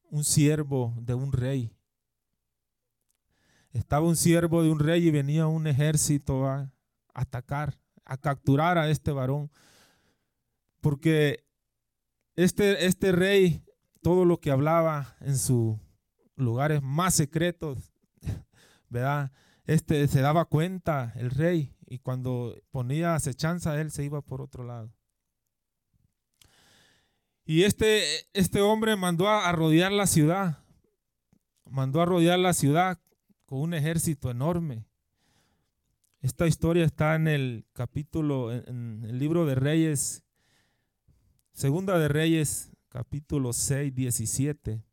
un 0.10 0.24
siervo 0.24 0.94
de 1.02 1.16
un 1.16 1.34
rey. 1.34 1.77
Estaba 3.78 4.08
un 4.08 4.16
siervo 4.16 4.64
de 4.64 4.72
un 4.72 4.80
rey 4.80 5.08
y 5.08 5.12
venía 5.12 5.46
un 5.46 5.68
ejército 5.68 6.48
a 6.48 6.74
atacar, 7.14 7.78
a 8.06 8.18
capturar 8.18 8.78
a 8.78 8.90
este 8.90 9.12
varón. 9.12 9.52
Porque 10.82 11.46
este, 12.36 12.88
este 12.88 13.12
rey, 13.12 13.64
todo 14.02 14.26
lo 14.26 14.40
que 14.40 14.50
hablaba 14.50 15.16
en 15.22 15.38
sus 15.38 15.78
lugares 16.36 16.82
más 16.82 17.14
secretos, 17.14 17.94
¿verdad? 18.90 19.32
este 19.68 20.08
se 20.08 20.22
daba 20.22 20.46
cuenta 20.46 21.14
el 21.16 21.30
rey 21.30 21.76
y 21.86 22.00
cuando 22.00 22.56
ponía 22.72 23.16
acechanza 23.16 23.80
él 23.80 23.92
se 23.92 24.04
iba 24.04 24.22
por 24.22 24.42
otro 24.42 24.64
lado. 24.64 24.92
Y 27.46 27.64
este, 27.64 28.04
este 28.34 28.62
hombre 28.62 28.96
mandó 28.96 29.30
a, 29.30 29.50
rodear 29.52 29.92
la 29.92 30.08
ciudad, 30.08 30.66
mandó 31.70 32.02
a 32.02 32.06
rodear 32.06 32.40
la 32.40 32.54
ciudad 32.54 33.00
con 33.48 33.62
un 33.62 33.74
ejército 33.74 34.30
enorme. 34.30 34.86
Esta 36.22 36.46
historia 36.46 36.84
está 36.84 37.16
en 37.16 37.28
el 37.28 37.66
capítulo, 37.74 38.52
en 38.52 39.04
el 39.06 39.18
libro 39.18 39.46
de 39.46 39.56
Reyes, 39.56 40.24
Segunda 41.54 41.98
de 41.98 42.10
Reyes, 42.10 42.72
capítulo 42.90 43.54
6, 43.54 43.96
17. 43.96 44.84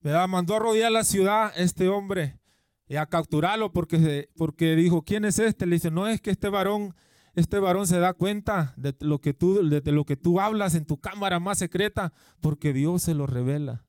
¿Verdad? 0.00 0.28
Mandó 0.28 0.54
a 0.54 0.60
rodear 0.60 0.92
la 0.92 1.04
ciudad 1.04 1.52
este 1.56 1.88
hombre 1.88 2.38
y 2.86 2.96
a 2.96 3.06
capturarlo 3.06 3.72
porque, 3.72 4.30
porque 4.36 4.76
dijo, 4.76 5.02
¿quién 5.02 5.24
es 5.24 5.38
este? 5.40 5.66
Le 5.66 5.76
dice, 5.76 5.90
no 5.90 6.06
es 6.06 6.20
que 6.20 6.30
este 6.30 6.48
varón, 6.48 6.94
este 7.34 7.58
varón 7.58 7.88
se 7.88 7.98
da 7.98 8.14
cuenta 8.14 8.72
de 8.76 8.94
lo 9.00 9.20
que 9.20 9.34
tú, 9.34 9.68
de, 9.68 9.92
lo 9.92 10.04
que 10.04 10.16
tú 10.16 10.40
hablas 10.40 10.76
en 10.76 10.86
tu 10.86 11.00
cámara 11.00 11.40
más 11.40 11.58
secreta, 11.58 12.12
porque 12.40 12.72
Dios 12.72 13.02
se 13.02 13.14
lo 13.14 13.26
revela. 13.26 13.84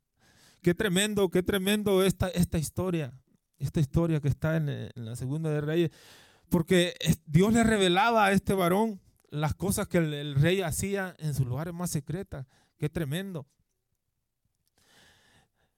Qué 0.62 0.75
tremendo, 0.75 1.30
qué 1.30 1.41
tremendo 1.41 2.03
esta, 2.03 2.30
esta 2.30 2.60
historia, 2.60 3.12
esta 3.58 3.80
historia 3.80 4.20
que 4.20 4.27
está 4.27 4.58
en, 4.58 4.91
la 4.94 5.15
segunda 5.15 5.50
de 5.50 5.60
Reyes, 5.60 5.91
porque 6.50 6.94
Dios 7.25 7.51
le 7.51 7.63
revelaba 7.63 8.27
a 8.27 8.32
este 8.32 8.53
varón 8.53 9.01
las 9.30 9.56
cosas 9.56 9.88
que 9.88 9.98
el, 9.98 10.36
rey 10.36 10.62
hacía 10.62 11.15
en 11.18 11.34
sus 11.34 11.48
lugares 11.48 11.74
más 11.74 11.89
secretas. 11.89 12.46
Qué 12.77 12.89
tremendo. 12.89 13.48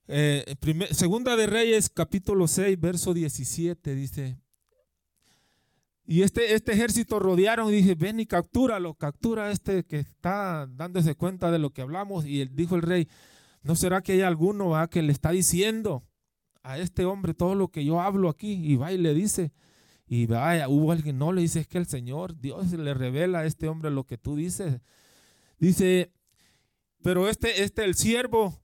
Eh, 0.07 0.55
segunda 0.91 1.37
de 1.37 1.47
Reyes, 1.47 1.89
capítulo 1.89 2.47
6, 2.47 2.77
verso 2.77 3.13
17, 3.13 3.95
dice. 3.95 4.37
Y 6.05 6.23
este, 6.23 6.55
este 6.55 6.73
ejército 6.73 7.19
rodearon 7.19 7.69
y 7.69 7.77
dije, 7.77 7.95
ven 7.95 8.19
y 8.19 8.25
captúralo, 8.25 8.95
captura 8.95 9.45
a 9.45 9.51
este 9.51 9.85
que 9.85 9.99
está 9.99 10.67
dándose 10.69 11.15
cuenta 11.15 11.51
de 11.51 11.59
lo 11.59 11.69
que 11.69 11.81
hablamos. 11.81 12.25
Y 12.25 12.43
dijo 12.47 12.75
el 12.75 12.81
rey, 12.81 13.07
¿No 13.63 13.75
será 13.75 14.01
que 14.01 14.13
hay 14.13 14.21
alguno 14.21 14.73
que 14.89 15.01
le 15.01 15.11
está 15.11 15.31
diciendo 15.31 16.03
a 16.61 16.77
este 16.77 17.05
hombre 17.05 17.33
todo 17.33 17.55
lo 17.55 17.69
que 17.69 17.85
yo 17.85 18.01
hablo 18.01 18.29
aquí? 18.29 18.53
Y 18.53 18.75
va 18.75 18.91
y 18.91 18.97
le 18.97 19.13
dice, 19.13 19.53
y 20.05 20.27
vaya, 20.27 20.67
hubo 20.67 20.91
alguien, 20.91 21.17
no 21.17 21.31
le 21.31 21.41
dice, 21.41 21.61
es 21.61 21.67
que 21.67 21.77
el 21.77 21.87
Señor, 21.87 22.37
Dios 22.39 22.71
le 22.73 22.93
revela 22.93 23.39
a 23.39 23.45
este 23.45 23.69
hombre 23.69 23.89
lo 23.89 24.03
que 24.03 24.17
tú 24.17 24.35
dices. 24.35 24.81
Dice, 25.59 26.11
pero 27.01 27.29
este, 27.29 27.63
este, 27.63 27.85
el 27.85 27.95
siervo, 27.95 28.61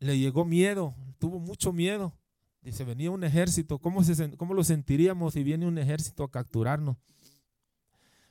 le 0.00 0.18
llegó 0.18 0.44
miedo, 0.44 0.94
tuvo 1.18 1.40
mucho 1.40 1.72
miedo. 1.72 2.14
Dice, 2.60 2.84
venía 2.84 3.10
un 3.10 3.24
ejército, 3.24 3.78
¿cómo, 3.78 4.02
cómo 4.36 4.54
lo 4.54 4.64
sentiríamos 4.64 5.34
si 5.34 5.42
viene 5.42 5.66
un 5.66 5.78
ejército 5.78 6.24
a 6.24 6.30
capturarnos? 6.30 6.96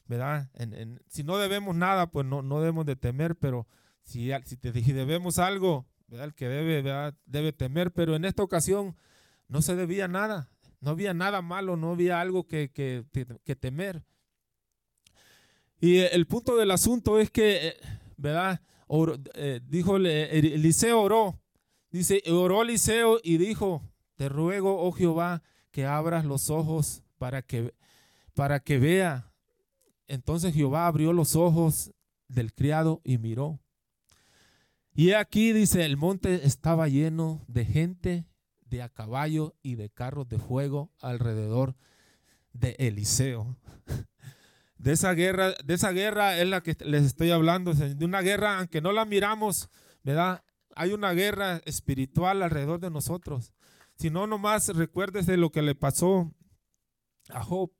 ¿Verdad? 0.05 0.49
si 1.07 1.23
no 1.23 1.37
debemos 1.37 1.75
nada, 1.75 2.11
pues 2.11 2.25
no, 2.25 2.41
no 2.41 2.59
debemos 2.59 2.85
de 2.85 2.95
temer, 2.95 3.35
pero 3.35 3.67
si, 4.03 4.31
si, 4.45 4.57
te, 4.57 4.71
debemos 4.71 5.39
algo, 5.39 5.85
el 6.09 6.33
que 6.35 6.47
debe, 6.47 7.13
debe 7.25 7.53
temer, 7.53 7.91
pero 7.91 8.15
en 8.15 8.25
esta 8.25 8.43
ocasión 8.43 8.95
no 9.47 9.61
se 9.61 9.75
debía 9.75 10.07
nada, 10.07 10.49
no 10.79 10.91
había 10.91 11.13
nada 11.13 11.41
malo, 11.41 11.77
no 11.77 11.91
había 11.91 12.21
algo 12.21 12.45
que, 12.45 12.71
que, 12.71 13.55
temer. 13.55 14.03
Y 15.79 15.99
el 15.99 16.27
punto 16.27 16.55
del 16.55 16.71
asunto 16.71 17.19
es 17.19 17.31
que, 17.31 17.67
eh, 17.67 17.77
¿verdad? 18.17 18.61
Eh, 19.33 19.59
dijo 19.65 19.97
Eliseo 19.97 21.01
oró, 21.01 21.41
dice, 21.89 22.21
oró 22.29 22.61
Eliseo 22.61 23.19
y 23.23 23.37
dijo, 23.37 23.81
te 24.15 24.29
ruego, 24.29 24.81
oh 24.81 24.91
Jehová, 24.91 25.41
que 25.71 25.85
abras 25.85 26.25
los 26.25 26.49
ojos 26.49 27.03
para 27.17 27.41
que, 27.41 27.73
para 28.33 28.59
que 28.59 28.77
vea. 28.77 29.31
Entonces 30.07 30.53
Jehová 30.53 30.87
abrió 30.87 31.13
los 31.13 31.35
ojos 31.35 31.91
del 32.27 32.53
criado 32.53 33.01
y 33.03 33.17
miró. 33.17 33.62
Y 34.95 35.13
aquí 35.13 35.53
dice, 35.53 35.85
el 35.85 35.97
monte 35.97 36.45
estaba 36.45 36.87
lleno 36.87 37.43
de 37.47 37.65
gente, 37.65 38.25
de 38.61 38.83
a 38.83 38.89
caballo 38.89 39.55
y 39.63 39.75
de 39.75 39.89
carros 39.89 40.29
de 40.29 40.37
fuego 40.37 40.91
alrededor 41.01 41.75
de 42.53 42.75
Eliseo. 42.77 43.57
De 44.77 44.91
esa 44.91 45.13
guerra, 45.13 45.53
de 45.63 45.73
esa 45.73 45.91
guerra 45.91 46.37
es 46.37 46.47
la 46.47 46.61
que 46.61 46.75
les 46.85 47.03
estoy 47.03 47.31
hablando, 47.31 47.73
de 47.73 48.05
una 48.05 48.21
guerra, 48.21 48.59
aunque 48.59 48.81
no 48.81 48.91
la 48.91 49.05
miramos, 49.05 49.69
¿verdad? 50.03 50.43
Hay 50.75 50.91
una 50.91 51.13
guerra 51.13 51.61
espiritual 51.65 52.43
alrededor 52.43 52.79
de 52.79 52.89
nosotros. 52.89 53.53
Si 53.95 54.09
no, 54.09 54.27
nomás 54.27 54.67
recuérdese 54.75 55.37
lo 55.37 55.51
que 55.51 55.61
le 55.61 55.73
pasó 55.73 56.35
a 57.29 57.43
Job, 57.43 57.71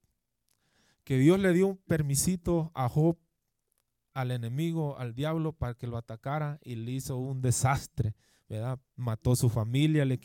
que 1.04 1.18
Dios 1.18 1.40
le 1.40 1.52
dio 1.54 1.68
un 1.68 1.78
permisito 1.78 2.72
a 2.74 2.88
Job, 2.88 3.18
al 4.14 4.32
enemigo, 4.32 4.98
al 4.98 5.14
diablo, 5.14 5.54
para 5.54 5.74
que 5.74 5.88
lo 5.88 5.98
atacara 5.98 6.60
y 6.64 6.76
le 6.76 6.92
hizo 6.92 7.18
un 7.18 7.42
desastre, 7.42 8.16
¿verdad? 8.48 8.80
Mató 8.96 9.36
su 9.36 9.50
familia, 9.50 10.06
le, 10.06 10.20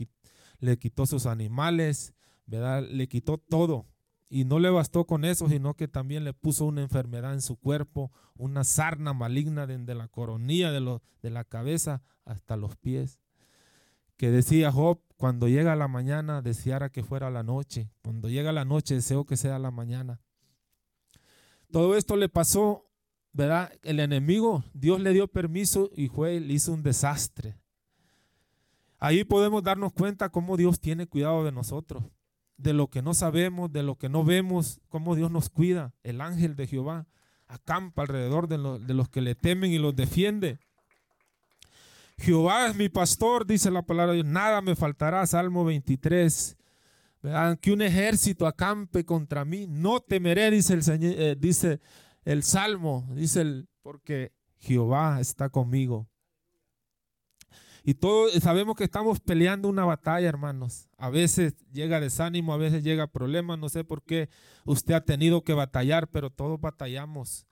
quitó 0.78 1.06
sus 1.06 1.26
animales, 1.26 2.14
¿verdad? 2.46 2.86
Le 2.88 3.08
quitó 3.08 3.38
todo. 3.38 3.86
Y 4.30 4.44
no 4.44 4.58
le 4.58 4.68
bastó 4.68 5.06
con 5.06 5.24
eso, 5.24 5.48
sino 5.48 5.74
que 5.74 5.88
también 5.88 6.24
le 6.24 6.34
puso 6.34 6.66
una 6.66 6.82
enfermedad 6.82 7.32
en 7.32 7.40
su 7.40 7.56
cuerpo, 7.56 8.12
una 8.36 8.62
sarna 8.62 9.14
maligna 9.14 9.66
desde 9.66 9.94
la 9.94 10.08
coronilla 10.08 10.70
de, 10.70 11.00
de 11.22 11.30
la 11.30 11.44
cabeza 11.44 12.02
hasta 12.24 12.56
los 12.56 12.76
pies. 12.76 13.18
Que 14.18 14.30
decía 14.30 14.70
Job, 14.70 15.00
cuando 15.16 15.48
llega 15.48 15.76
la 15.76 15.88
mañana, 15.88 16.42
deseara 16.42 16.90
que 16.90 17.02
fuera 17.02 17.30
la 17.30 17.42
noche. 17.42 17.90
Cuando 18.02 18.28
llega 18.28 18.52
la 18.52 18.64
noche, 18.64 18.94
deseo 18.94 19.24
que 19.24 19.36
sea 19.36 19.58
la 19.58 19.70
mañana. 19.70 20.20
Todo 21.70 21.96
esto 21.96 22.16
le 22.16 22.28
pasó, 22.28 22.87
¿verdad? 23.32 23.72
El 23.82 24.00
enemigo, 24.00 24.64
Dios 24.72 25.00
le 25.00 25.12
dio 25.12 25.28
permiso 25.28 25.90
y 25.94 26.08
fue, 26.08 26.40
le 26.40 26.54
hizo 26.54 26.72
un 26.72 26.82
desastre. 26.82 27.56
Ahí 28.98 29.24
podemos 29.24 29.62
darnos 29.62 29.92
cuenta 29.92 30.28
cómo 30.28 30.56
Dios 30.56 30.80
tiene 30.80 31.06
cuidado 31.06 31.44
de 31.44 31.52
nosotros 31.52 32.04
de 32.58 32.72
lo 32.72 32.88
que 32.88 33.02
no 33.02 33.14
sabemos, 33.14 33.72
de 33.72 33.82
lo 33.82 33.96
que 33.96 34.08
no 34.08 34.24
vemos, 34.24 34.80
cómo 34.88 35.14
Dios 35.14 35.30
nos 35.30 35.48
cuida. 35.48 35.94
El 36.02 36.20
ángel 36.20 36.56
de 36.56 36.66
Jehová 36.66 37.06
acampa 37.46 38.02
alrededor 38.02 38.48
de, 38.48 38.58
los 38.58 39.08
que 39.08 39.22
le 39.22 39.34
temen 39.34 39.70
y 39.70 39.78
los 39.78 39.96
defiende. 39.96 40.58
Jehová 42.18 42.66
es 42.66 42.74
mi 42.74 42.88
pastor, 42.88 43.46
dice 43.46 43.70
la 43.70 43.82
palabra 43.82 44.12
de 44.12 44.22
Dios, 44.22 44.26
nada 44.26 44.60
me 44.60 44.74
faltará, 44.74 45.24
Salmo 45.26 45.64
23. 45.64 46.56
Que 47.60 47.72
un 47.72 47.82
ejército 47.82 48.46
acampe 48.46 49.04
contra 49.04 49.44
mí, 49.44 49.66
no 49.68 50.00
temeré, 50.00 50.50
dice 50.50 50.74
el, 50.74 50.82
Señor, 50.82 51.14
eh, 51.16 51.36
dice 51.38 51.80
el 52.28 52.42
Salmo, 52.42 53.08
dice 53.12 53.40
el, 53.40 53.68
porque 53.80 54.32
Jehová 54.58 55.18
está 55.18 55.48
conmigo. 55.48 56.10
Y 57.82 57.94
todos 57.94 58.34
sabemos 58.34 58.76
que 58.76 58.84
estamos 58.84 59.18
peleando 59.18 59.66
una 59.66 59.86
batalla, 59.86 60.28
hermanos. 60.28 60.90
A 60.98 61.08
veces 61.08 61.54
llega 61.72 62.00
desánimo, 62.00 62.52
a 62.52 62.58
veces 62.58 62.84
llega 62.84 63.06
problema. 63.06 63.56
No 63.56 63.70
sé 63.70 63.82
por 63.82 64.02
qué 64.02 64.28
usted 64.66 64.92
ha 64.92 65.06
tenido 65.06 65.42
que 65.42 65.54
batallar, 65.54 66.08
pero 66.10 66.28
todos 66.28 66.60
batallamos. 66.60 67.46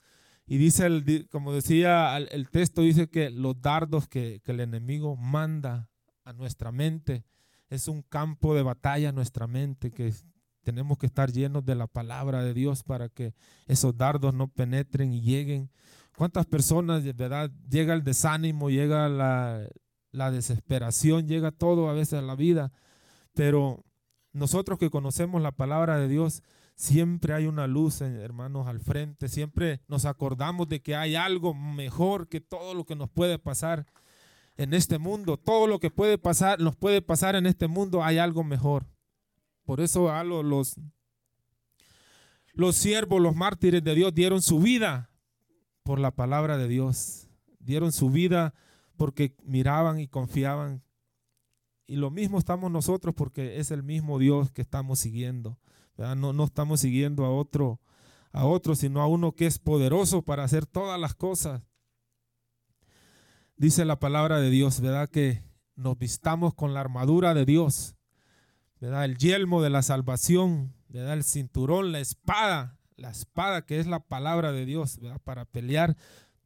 Y 0.47 0.59
dice, 0.59 0.85
el, 0.85 1.27
como 1.31 1.55
decía 1.55 2.15
el, 2.19 2.51
texto, 2.51 2.83
dice 2.83 3.09
que 3.09 3.31
los 3.31 3.59
dardos 3.63 4.09
que, 4.09 4.43
que 4.45 4.53
el 4.53 4.61
enemigo 4.61 5.17
manda 5.17 5.89
a 6.23 6.35
nuestra 6.35 6.71
mente 6.71 7.25
es 7.71 7.89
un 7.89 8.03
campo 8.03 8.55
de 8.55 8.63
batalla 8.63 9.11
nuestra 9.11 9.47
mente, 9.47 9.91
que 9.91 10.13
tenemos 10.67 10.99
que 10.99 11.07
estar 11.07 11.31
llenos 11.31 11.65
de 11.65 11.77
la 11.77 11.87
palabra 11.87 12.43
de 12.43 12.53
Dios 12.53 12.83
para 12.83 13.09
que 13.09 13.35
esos 13.69 13.97
dardos 13.97 14.35
no 14.35 14.49
penetren 14.49 15.13
y 15.13 15.21
lleguen. 15.21 15.71
¿Cuántas 16.17 16.45
personas 16.45 17.05
de 17.05 17.13
verdad 17.13 17.53
llega 17.71 17.95
el 17.95 18.03
desánimo, 18.03 18.69
llega 18.69 19.09
la, 19.09 19.69
desesperación, 20.33 21.29
llega 21.29 21.53
todo 21.53 21.89
a 21.89 21.93
veces 21.93 22.15
a 22.15 22.23
la 22.23 22.35
vida, 22.35 22.73
pero 23.33 23.85
nosotros 24.33 24.81
que 24.81 24.91
conocemos 24.91 25.41
la 25.41 25.53
palabra 25.53 25.99
de 25.99 26.09
Dios, 26.09 26.43
siempre 26.75 27.33
hay 27.33 27.47
una 27.47 27.69
luz, 27.69 28.01
eh, 28.01 28.21
hermanos, 28.21 28.67
al 28.67 28.81
frente, 28.81 29.29
siempre 29.29 29.83
nos 29.87 30.05
acordamos 30.05 30.69
de 30.69 30.83
que 30.83 30.97
hay 30.97 31.15
algo 31.15 31.55
mejor 31.55 32.27
que 32.27 32.41
todo 32.41 32.75
lo 32.75 32.85
que 32.85 32.97
nos 32.97 33.09
puede 33.09 33.39
pasar 33.39 33.87
en 34.57 34.75
este 34.75 34.99
mundo, 34.99 35.37
todo 35.37 35.69
lo 35.69 35.79
que 35.79 35.93
puede 35.93 36.19
pasar, 36.19 36.59
nos 36.59 36.75
puede 36.75 37.03
pasar 37.03 37.37
en 37.37 37.47
este 37.47 37.69
mundo, 37.69 38.03
hay 38.03 38.19
algo 38.19 38.43
mejor. 38.43 38.85
Por 39.67 39.81
eso 39.81 40.11
a 40.11 40.25
los, 40.25 40.77
los 42.55 42.77
siervos, 42.77 43.21
los 43.21 43.35
mártires 43.35 43.85
de 43.85 43.95
Dios 43.95 44.15
dieron 44.15 44.41
su 44.41 44.61
vida 44.61 45.11
por 45.83 45.99
la 45.99 46.13
palabra 46.13 46.57
de 46.57 46.69
Dios, 46.69 47.29
dieron 47.59 47.93
su 47.93 48.09
vida 48.11 48.55
porque 48.97 49.35
miraban 49.43 50.01
y 50.01 50.09
confiaban. 50.09 50.83
Y 51.87 51.97
lo 51.97 52.11
mismo 52.11 52.39
estamos 52.39 52.71
nosotros 52.71 53.15
porque 53.15 53.59
es 53.59 53.71
el 53.71 53.83
mismo 53.83 54.19
Dios 54.19 54.51
que 54.53 54.63
estamos 54.63 55.01
siguiendo. 55.01 55.59
No, 55.97 56.33
no 56.33 56.45
estamos 56.45 56.81
siguiendo 56.81 57.25
a 57.25 57.31
otro, 57.31 57.81
a 58.33 58.45
otro, 58.45 58.75
sino 58.75 59.01
a 59.01 59.07
uno 59.07 59.33
que 59.33 59.47
es 59.47 59.59
poderoso 59.59 60.23
para 60.23 60.45
hacer 60.45 60.67
todas 60.67 61.01
las 61.01 61.15
cosas. 61.15 61.63
Dice 63.57 63.85
la 63.85 63.99
palabra 63.99 64.39
de 64.39 64.51
Dios, 64.51 64.81
¿verdad? 64.81 65.09
Que 65.09 65.43
nos 65.75 65.99
vistamos 65.99 66.55
con 66.55 66.75
la 66.75 66.81
armadura 66.81 67.35
de 67.35 67.45
Dios, 67.45 67.96
¿verdad? 68.81 69.05
El 69.05 69.17
yelmo 69.17 69.63
de 69.63 69.71
la 69.71 69.83
salvación, 69.83 70.75
¿verdad? 70.89 71.15
El 71.15 71.25
cinturón, 71.25 71.93
la 71.93 72.01
espada, 72.01 72.79
la 72.97 73.11
espada 73.11 73.65
que 73.65 73.79
es 73.79 73.87
la 73.87 74.01
palabra 74.01 74.53
de 74.53 74.67
Dios, 74.67 74.99
¿verdad? 75.01 75.21
Para 75.23 75.45
pelear 75.45 75.97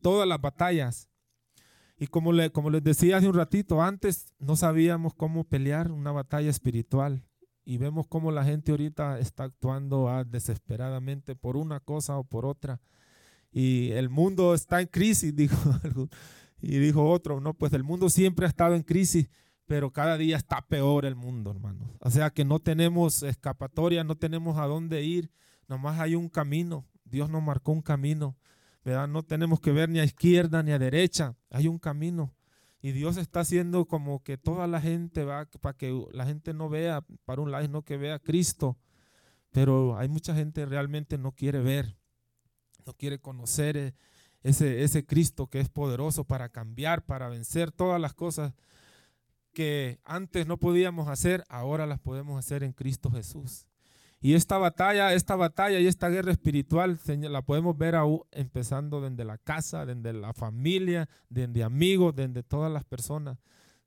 todas 0.00 0.28
las 0.28 0.40
batallas. 0.40 1.08
Y 1.98 2.06
como, 2.06 2.32
le, 2.32 2.50
como 2.50 2.70
les 2.70 2.82
decía 2.82 3.18
hace 3.18 3.28
un 3.28 3.34
ratito, 3.34 3.82
antes 3.82 4.32
no 4.38 4.56
sabíamos 4.56 5.14
cómo 5.14 5.44
pelear 5.44 5.92
una 5.92 6.12
batalla 6.12 6.48
espiritual. 6.48 7.24
Y 7.62 7.76
vemos 7.76 8.06
cómo 8.08 8.32
la 8.32 8.42
gente 8.42 8.70
ahorita 8.70 9.18
está 9.18 9.44
actuando 9.44 10.08
desesperadamente 10.26 11.36
por 11.36 11.56
una 11.56 11.78
cosa 11.80 12.16
o 12.16 12.24
por 12.24 12.46
otra. 12.46 12.80
Y 13.52 13.90
el 13.92 14.08
mundo 14.08 14.54
está 14.54 14.80
en 14.80 14.86
crisis, 14.86 15.36
dijo 15.36 15.56
Y 16.62 16.78
dijo 16.78 17.08
otro, 17.08 17.40
no, 17.40 17.54
pues 17.54 17.72
el 17.72 17.84
mundo 17.84 18.08
siempre 18.08 18.46
ha 18.46 18.48
estado 18.48 18.74
en 18.74 18.82
crisis, 18.82 19.28
pero 19.70 19.92
cada 19.92 20.18
día 20.18 20.36
está 20.36 20.66
peor 20.66 21.06
el 21.06 21.14
mundo, 21.14 21.52
hermano. 21.52 21.94
O 22.00 22.10
sea 22.10 22.30
que 22.30 22.44
no 22.44 22.58
tenemos 22.58 23.22
escapatoria, 23.22 24.02
no 24.02 24.16
tenemos 24.16 24.58
a 24.58 24.66
dónde 24.66 25.04
ir, 25.04 25.30
nomás 25.68 26.00
hay 26.00 26.16
un 26.16 26.28
camino. 26.28 26.88
Dios 27.04 27.30
nos 27.30 27.40
marcó 27.40 27.70
un 27.70 27.80
camino 27.80 28.36
no 29.08 29.22
tenemos 29.22 29.60
que 29.60 29.72
ver 29.72 29.88
ni 29.88 30.00
a 30.00 30.04
izquierda 30.04 30.62
ni 30.62 30.72
a 30.72 30.78
derecha, 30.78 31.36
hay 31.50 31.68
un 31.68 31.78
camino. 31.78 32.34
Y 32.82 32.92
Dios 32.92 33.18
está 33.18 33.40
haciendo 33.40 33.84
como 33.86 34.22
que 34.22 34.38
toda 34.38 34.66
la 34.66 34.80
gente 34.80 35.24
va, 35.24 35.46
para 35.60 35.76
que 35.76 36.06
la 36.12 36.24
gente 36.24 36.54
no 36.54 36.68
vea, 36.70 37.04
para 37.26 37.42
un 37.42 37.50
lado, 37.50 37.68
no 37.68 37.82
que 37.82 37.98
vea 37.98 38.14
a 38.14 38.18
Cristo. 38.18 38.78
Pero 39.50 39.98
hay 39.98 40.08
mucha 40.08 40.34
gente 40.34 40.64
realmente 40.64 41.18
no 41.18 41.32
quiere 41.32 41.60
ver, 41.60 41.98
no 42.86 42.94
quiere 42.94 43.18
conocer 43.18 43.76
eh, 43.76 43.94
ese, 44.42 44.82
ese 44.82 45.04
Cristo 45.04 45.48
que 45.48 45.60
es 45.60 45.68
poderoso 45.68 46.24
para 46.24 46.48
cambiar, 46.48 47.04
para 47.04 47.28
vencer 47.28 47.70
todas 47.70 48.00
las 48.00 48.14
cosas 48.14 48.54
que 49.52 50.00
antes 50.04 50.46
no 50.46 50.58
podíamos 50.58 51.08
hacer, 51.08 51.44
ahora 51.48 51.86
las 51.86 52.00
podemos 52.00 52.38
hacer 52.38 52.62
en 52.62 52.72
Cristo 52.72 53.10
Jesús. 53.10 53.66
Y 54.22 54.34
esta 54.34 54.58
batalla, 54.58 55.14
esta 55.14 55.34
batalla 55.34 55.80
y 55.80 55.86
esta 55.86 56.10
guerra 56.10 56.30
espiritual 56.30 56.98
la 57.06 57.42
podemos 57.42 57.76
ver 57.78 57.94
empezando 58.32 59.00
desde 59.00 59.24
la 59.24 59.38
casa, 59.38 59.86
desde 59.86 60.12
la 60.12 60.34
familia, 60.34 61.08
desde 61.30 61.64
amigos, 61.64 62.14
desde 62.14 62.42
todas 62.42 62.70
las 62.70 62.84
personas. 62.84 63.38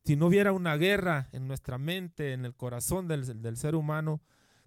Si 0.04 0.16
no 0.16 0.28
hubiera 0.28 0.52
una 0.52 0.76
guerra 0.76 1.30
en 1.32 1.48
nuestra 1.48 1.78
mente, 1.78 2.34
en 2.34 2.46
el 2.46 2.56
corazón 2.56 3.08
del, 3.08 3.42
del 3.42 3.58
ser 3.58 3.76
humano, 3.76 4.22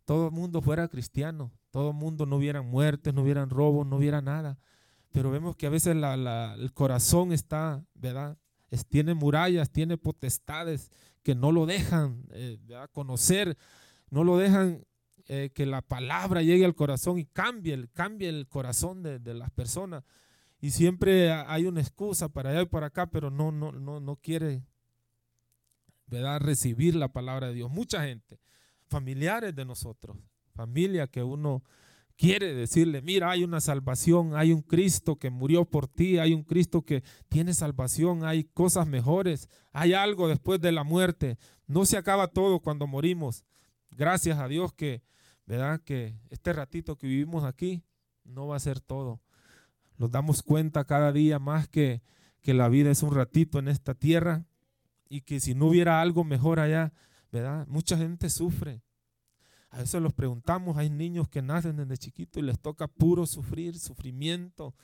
todo 0.05 0.27
el 0.27 0.33
mundo 0.33 0.63
fuera 0.63 0.87
cristiano, 0.87 1.51
todo 1.73 1.91
el 1.91 1.97
mundo 1.97 2.27
no 2.27 2.37
hubiera 2.37 2.63
muertes, 2.63 3.13
no 3.13 3.23
hubieran 3.23 3.51
robos, 3.51 3.85
no 3.87 3.97
hubiera 3.97 4.23
nada. 4.23 4.59
Pero 5.11 5.33
vemos 5.33 5.57
que 5.57 5.67
a 5.67 5.71
veces 5.71 5.97
el 5.97 6.73
corazón 6.75 7.33
está, 7.33 7.85
¿verdad? 7.95 8.39
Tiene 8.89 9.15
murallas, 9.15 9.71
tiene 9.71 9.97
potestades 9.97 10.91
que 11.23 11.35
no 11.35 11.53
lo 11.53 11.67
dejan 11.67 12.25
eh, 12.31 12.59
conocer, 12.93 13.57
no 14.11 14.25
lo 14.25 14.39
dejan 14.39 14.85
eh, 15.29 15.51
que 15.55 15.67
la 15.67 15.83
palabra 15.83 16.43
llegue 16.43 16.65
al 16.65 16.75
corazón 16.75 17.19
y 17.19 17.25
cambie, 17.25 17.89
cambie 17.93 18.29
el 18.29 18.47
corazón 18.49 19.03
de, 19.03 19.19
de, 19.19 19.35
las 19.35 19.51
personas. 19.51 20.05
Y 20.61 20.71
siempre 20.71 21.33
hay 21.33 21.67
una 21.67 21.81
excusa 21.81 22.29
para 22.29 22.51
allá 22.51 22.63
y 22.63 22.67
para 22.67 22.87
acá, 22.87 23.07
pero 23.07 23.31
no, 23.31 23.51
no, 23.51 23.73
no, 23.73 24.01
no 24.01 24.17
quiere 24.17 24.63
¿verdad? 26.07 26.41
recibir 26.41 26.95
la 26.95 27.09
palabra 27.09 27.49
de 27.49 27.55
Dios. 27.55 27.71
Mucha 27.71 28.05
gente, 28.05 28.39
familiares 28.89 29.55
de 29.55 29.65
nosotros, 29.65 30.17
familia 30.55 31.07
que 31.07 31.23
uno 31.23 31.63
quiere 32.17 32.55
decirle, 32.55 33.03
mira, 33.03 33.31
hay 33.31 33.45
una 33.45 33.61
salvación, 33.61 34.35
hay 34.37 34.53
un 34.53 34.63
Cristo 34.63 35.17
que 35.17 35.31
murió 35.31 35.65
por 35.65 35.87
ti, 35.87 36.19
hay 36.19 36.33
un 36.33 36.43
Cristo 36.43 36.83
que 36.83 37.03
tiene 37.29 37.55
salvación, 37.55 38.25
hay 38.25 38.45
cosas 38.45 38.87
mejores, 38.87 39.49
hay 39.73 39.93
algo 39.93 40.29
después 40.29 40.61
de 40.61 40.73
la 40.73 40.85
muerte. 40.85 41.39
No 41.67 41.85
se 41.85 41.97
acaba 41.97 42.29
todo 42.29 42.61
cuando 42.61 42.87
morimos. 42.87 43.45
Gracias 43.91 44.39
a 44.39 44.49
Dios 44.49 44.73
que, 44.73 45.03
¿verdad? 45.47 45.81
Que 45.85 46.19
este 46.31 46.53
ratito 46.53 46.97
que 46.97 47.07
vivimos 47.07 47.45
aquí 47.45 47.83
no 48.25 48.47
va 48.47 48.57
a 48.57 48.61
ser 48.61 48.81
todo. 48.81 49.21
Nos 49.99 50.11
damos 50.11 50.43
cuenta 50.43 50.85
cada 50.85 51.13
día 51.13 51.39
más 51.39 51.69
que, 51.69 52.03
que 52.43 52.55
la 52.55 52.69
vida 52.69 52.91
es 52.91 53.03
un 53.03 53.15
ratito 53.15 53.59
en 53.59 53.69
esta 53.69 53.95
tierra 53.95 54.47
y 55.09 55.23
que 55.23 55.41
si 55.41 55.55
no 55.55 55.67
hubiera 55.67 56.01
algo 56.01 56.25
mejor 56.25 56.61
allá, 56.61 56.93
¿verdad? 57.31 57.67
Mucha 57.69 57.97
gente 57.97 58.29
sufre. 58.31 58.83
A 59.77 59.81
veces 59.81 60.01
los 60.01 60.15
preguntamos, 60.15 60.79
hay 60.79 60.89
niños 60.89 61.29
que 61.29 61.43
nacen 61.43 61.77
desde 61.77 61.99
chiquitos 61.99 62.43
y 62.43 62.47
les 62.47 62.59
toca 62.59 62.89
puro 62.89 63.27
sufrir, 63.27 63.79
sufrimiento, 63.79 64.75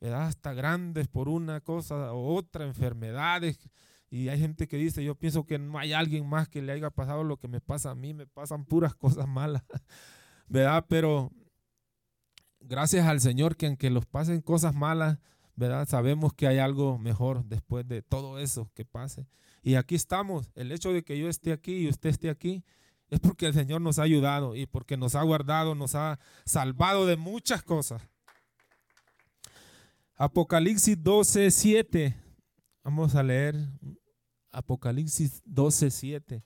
¿verdad? 0.00 0.26
hasta 0.26 0.52
grandes 0.52 1.06
por 1.06 1.28
una 1.28 1.60
cosa 1.60 2.12
u 2.12 2.34
otra, 2.34 2.64
enfermedades. 2.64 3.60
Y 4.10 4.30
hay 4.30 4.40
gente 4.40 4.66
que 4.66 4.76
dice, 4.76 5.04
yo 5.04 5.14
pienso 5.14 5.46
que 5.46 5.60
no 5.60 5.78
hay 5.78 5.92
alguien 5.92 6.28
más 6.28 6.48
que 6.48 6.60
le 6.60 6.72
haya 6.72 6.90
pasado 6.90 7.22
lo 7.22 7.36
que 7.36 7.46
me 7.46 7.60
pasa 7.60 7.92
a 7.92 7.94
mí, 7.94 8.14
me 8.14 8.26
pasan 8.26 8.64
puras 8.64 8.96
cosas 8.96 9.28
malas, 9.28 9.62
¿verdad? 10.48 10.86
Pero 10.88 11.30
gracias 12.58 13.06
al 13.06 13.20
Señor 13.20 13.56
que 13.56 13.66
aunque 13.66 13.90
los 13.90 14.06
pasen 14.06 14.40
cosas 14.40 14.74
malas, 14.74 15.20
¿verdad? 15.54 15.86
Sabemos 15.88 16.32
que 16.34 16.48
hay 16.48 16.58
algo 16.58 16.98
mejor 16.98 17.44
después 17.44 17.86
de 17.86 18.02
todo 18.02 18.40
eso 18.40 18.68
que 18.74 18.84
pase. 18.84 19.28
Y 19.62 19.76
aquí 19.76 19.94
estamos, 19.94 20.50
el 20.56 20.72
hecho 20.72 20.92
de 20.92 21.04
que 21.04 21.16
yo 21.16 21.28
esté 21.28 21.52
aquí 21.52 21.76
y 21.76 21.88
usted 21.88 22.10
esté 22.10 22.28
aquí, 22.28 22.64
es 23.12 23.20
porque 23.20 23.44
el 23.44 23.52
Señor 23.52 23.82
nos 23.82 23.98
ha 23.98 24.04
ayudado 24.04 24.56
y 24.56 24.64
porque 24.64 24.96
nos 24.96 25.14
ha 25.16 25.22
guardado, 25.22 25.74
nos 25.74 25.94
ha 25.94 26.18
salvado 26.46 27.04
de 27.04 27.18
muchas 27.18 27.62
cosas. 27.62 28.00
Apocalipsis 30.16 30.96
12, 31.02 31.50
7. 31.50 32.16
Vamos 32.82 33.14
a 33.14 33.22
leer 33.22 33.54
Apocalipsis 34.50 35.42
12, 35.44 35.90
7. 35.90 36.42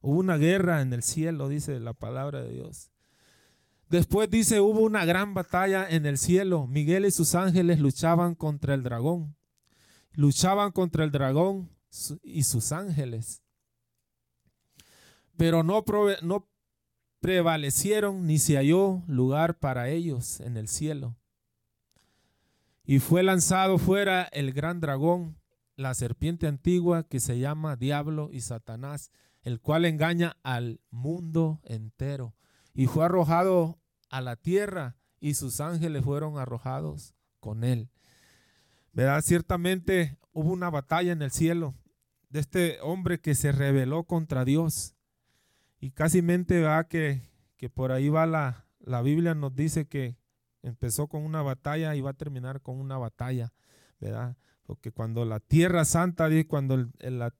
Hubo 0.00 0.20
una 0.20 0.38
guerra 0.38 0.80
en 0.80 0.94
el 0.94 1.02
cielo, 1.02 1.50
dice 1.50 1.78
la 1.80 1.92
palabra 1.92 2.40
de 2.40 2.54
Dios. 2.54 2.90
Después 3.90 4.30
dice, 4.30 4.62
hubo 4.62 4.80
una 4.80 5.04
gran 5.04 5.34
batalla 5.34 5.86
en 5.86 6.06
el 6.06 6.16
cielo. 6.16 6.66
Miguel 6.66 7.04
y 7.04 7.10
sus 7.10 7.34
ángeles 7.34 7.78
luchaban 7.78 8.34
contra 8.34 8.72
el 8.72 8.84
dragón. 8.84 9.36
Luchaban 10.12 10.72
contra 10.72 11.04
el 11.04 11.10
dragón 11.10 11.70
y 12.22 12.44
sus 12.44 12.72
ángeles 12.72 13.43
pero 15.36 15.62
no, 15.62 15.84
no 16.22 16.48
prevalecieron 17.20 18.26
ni 18.26 18.38
se 18.38 18.56
halló 18.56 19.02
lugar 19.06 19.58
para 19.58 19.88
ellos 19.88 20.40
en 20.40 20.56
el 20.56 20.68
cielo. 20.68 21.16
Y 22.84 22.98
fue 22.98 23.22
lanzado 23.22 23.78
fuera 23.78 24.24
el 24.24 24.52
gran 24.52 24.80
dragón, 24.80 25.38
la 25.76 25.94
serpiente 25.94 26.46
antigua 26.46 27.08
que 27.08 27.20
se 27.20 27.38
llama 27.38 27.76
Diablo 27.76 28.28
y 28.30 28.42
Satanás, 28.42 29.10
el 29.42 29.60
cual 29.60 29.86
engaña 29.86 30.36
al 30.42 30.80
mundo 30.90 31.60
entero. 31.64 32.34
Y 32.74 32.86
fue 32.86 33.06
arrojado 33.06 33.78
a 34.10 34.20
la 34.20 34.36
tierra 34.36 34.96
y 35.18 35.34
sus 35.34 35.60
ángeles 35.60 36.04
fueron 36.04 36.38
arrojados 36.38 37.14
con 37.40 37.64
él. 37.64 37.88
¿Verdad? 38.92 39.22
Ciertamente 39.22 40.18
hubo 40.32 40.52
una 40.52 40.70
batalla 40.70 41.12
en 41.12 41.22
el 41.22 41.30
cielo 41.30 41.74
de 42.28 42.40
este 42.40 42.78
hombre 42.82 43.20
que 43.20 43.34
se 43.34 43.50
rebeló 43.50 44.04
contra 44.04 44.44
Dios 44.44 44.93
y 45.84 45.90
casi 45.90 46.22
va 46.22 46.84
que, 46.84 47.20
que 47.58 47.68
por 47.68 47.92
ahí 47.92 48.08
va 48.08 48.24
la, 48.24 48.64
la 48.80 49.02
Biblia 49.02 49.34
nos 49.34 49.54
dice 49.54 49.86
que 49.86 50.16
empezó 50.62 51.08
con 51.08 51.22
una 51.22 51.42
batalla 51.42 51.94
y 51.94 52.00
va 52.00 52.12
a 52.12 52.14
terminar 52.14 52.62
con 52.62 52.80
una 52.80 52.96
batalla, 52.96 53.52
¿verdad? 54.00 54.38
Porque 54.64 54.92
cuando 54.92 55.26
la 55.26 55.40
tierra 55.40 55.84
santa, 55.84 56.30
cuando 56.48 56.78
la, 57.00 57.34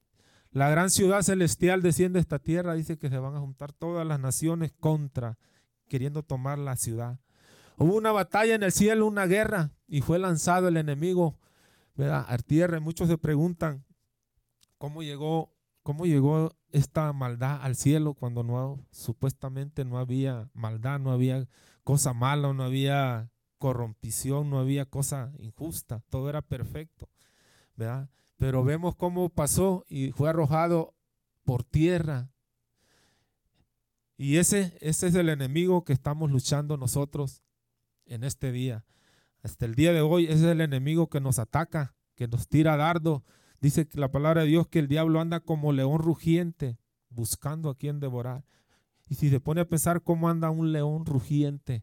la, 0.50 0.68
gran 0.68 0.90
ciudad 0.90 1.22
celestial 1.22 1.80
desciende 1.80 2.18
a 2.18 2.20
esta 2.20 2.38
tierra, 2.38 2.74
dice 2.74 2.98
que 2.98 3.08
se 3.08 3.16
van 3.16 3.34
a 3.34 3.40
juntar 3.40 3.72
todas 3.72 4.06
las 4.06 4.20
naciones 4.20 4.72
contra, 4.78 5.38
queriendo 5.88 6.22
tomar 6.22 6.58
la 6.58 6.76
ciudad. 6.76 7.18
Hubo 7.78 7.96
una 7.96 8.12
batalla 8.12 8.54
en 8.56 8.62
el 8.62 8.72
cielo, 8.72 9.06
una 9.06 9.24
guerra, 9.24 9.70
y 9.88 10.02
fue 10.02 10.18
lanzado 10.18 10.68
el 10.68 10.76
enemigo, 10.76 11.38
¿verdad? 11.94 12.26
A 12.28 12.36
tierra. 12.36 12.76
Y 12.76 12.80
muchos 12.82 13.08
se 13.08 13.16
preguntan 13.16 13.86
cómo 14.76 15.02
llegó 15.02 15.53
¿Cómo 15.84 16.06
llegó 16.06 16.56
esta 16.72 17.12
maldad 17.12 17.60
al 17.60 17.76
cielo 17.76 18.14
cuando 18.14 18.42
no 18.42 18.82
supuestamente 18.90 19.84
no 19.84 19.98
había 19.98 20.48
maldad, 20.54 20.98
no 20.98 21.12
había 21.12 21.46
cosa 21.84 22.14
mala, 22.14 22.54
no 22.54 22.64
había 22.64 23.30
corrompición, 23.58 24.48
no 24.48 24.58
había 24.58 24.86
cosa 24.86 25.34
injusta, 25.38 26.02
todo 26.08 26.30
era 26.30 26.40
perfecto, 26.40 27.10
¿verdad? 27.76 28.08
Pero 28.38 28.64
vemos 28.64 28.96
cómo 28.96 29.28
pasó 29.28 29.84
y 29.86 30.10
fue 30.12 30.30
arrojado 30.30 30.94
por 31.44 31.64
tierra. 31.64 32.30
Y 34.16 34.38
ese, 34.38 34.78
ese 34.80 35.08
es 35.08 35.14
el 35.14 35.28
enemigo 35.28 35.84
que 35.84 35.92
estamos 35.92 36.30
luchando 36.30 36.78
nosotros 36.78 37.42
en 38.06 38.24
este 38.24 38.52
día. 38.52 38.86
Hasta 39.42 39.66
el 39.66 39.74
día 39.74 39.92
de 39.92 40.00
hoy 40.00 40.24
ese 40.24 40.34
es 40.34 40.42
el 40.44 40.62
enemigo 40.62 41.10
que 41.10 41.20
nos 41.20 41.38
ataca, 41.38 41.94
que 42.14 42.26
nos 42.26 42.48
tira 42.48 42.78
dardo, 42.78 43.22
Dice 43.64 43.88
la 43.94 44.12
palabra 44.12 44.42
de 44.42 44.48
Dios 44.48 44.68
que 44.68 44.78
el 44.78 44.88
diablo 44.88 45.22
anda 45.22 45.40
como 45.40 45.72
león 45.72 45.98
rugiente, 45.98 46.76
buscando 47.08 47.70
a 47.70 47.74
quien 47.74 47.98
devorar. 47.98 48.44
Y 49.08 49.14
si 49.14 49.30
se 49.30 49.40
pone 49.40 49.62
a 49.62 49.64
pensar 49.66 50.02
cómo 50.02 50.28
anda 50.28 50.50
un 50.50 50.70
león 50.70 51.06
rugiente, 51.06 51.82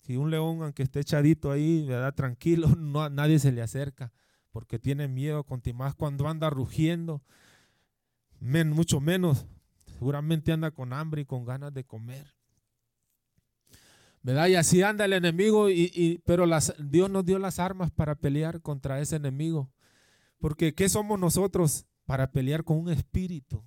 si 0.00 0.16
un 0.16 0.30
león, 0.30 0.62
aunque 0.62 0.82
esté 0.82 1.00
echadito 1.00 1.50
ahí, 1.50 1.84
¿verdad? 1.86 2.14
tranquilo, 2.14 2.68
no, 2.78 3.06
nadie 3.10 3.38
se 3.38 3.52
le 3.52 3.60
acerca, 3.60 4.14
porque 4.50 4.78
tiene 4.78 5.08
miedo, 5.08 5.44
más 5.74 5.94
cuando 5.94 6.26
anda 6.26 6.48
rugiendo, 6.48 7.22
mucho 8.40 8.98
menos, 8.98 9.44
seguramente 9.98 10.52
anda 10.52 10.70
con 10.70 10.94
hambre 10.94 11.20
y 11.20 11.26
con 11.26 11.44
ganas 11.44 11.74
de 11.74 11.84
comer. 11.84 12.34
¿verdad? 14.22 14.46
Y 14.46 14.54
así 14.54 14.80
anda 14.80 15.04
el 15.04 15.12
enemigo, 15.12 15.68
y, 15.68 16.22
pero 16.24 16.46
Dios 16.78 17.10
nos 17.10 17.26
dio 17.26 17.38
las 17.38 17.58
armas 17.58 17.90
para 17.90 18.14
pelear 18.14 18.62
contra 18.62 19.00
ese 19.00 19.16
enemigo. 19.16 19.70
Porque 20.38 20.74
¿qué 20.74 20.88
somos 20.88 21.18
nosotros 21.18 21.86
para 22.04 22.30
pelear 22.30 22.64
con 22.64 22.78
un 22.78 22.88
espíritu? 22.88 23.62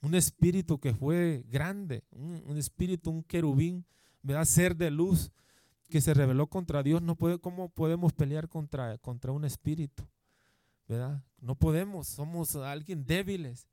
Un 0.00 0.14
espíritu 0.14 0.78
que 0.78 0.92
fue 0.92 1.44
grande, 1.48 2.04
un, 2.10 2.56
espíritu, 2.58 3.10
un 3.10 3.22
querubín, 3.22 3.86
¿verdad? 4.22 4.44
Ser 4.44 4.76
de 4.76 4.90
luz 4.90 5.32
que 5.88 6.00
se 6.00 6.12
rebeló 6.12 6.46
contra 6.46 6.82
Dios. 6.82 7.00
No 7.00 7.16
puede, 7.16 7.38
¿Cómo 7.38 7.70
podemos 7.70 8.12
pelear 8.12 8.48
contra, 8.48 8.98
contra 8.98 9.32
un 9.32 9.44
espíritu? 9.44 10.06
¿Verdad? 10.86 11.24
No 11.40 11.54
podemos, 11.54 12.06
somos 12.08 12.54
alguien 12.56 13.06
débiles. 13.06 13.66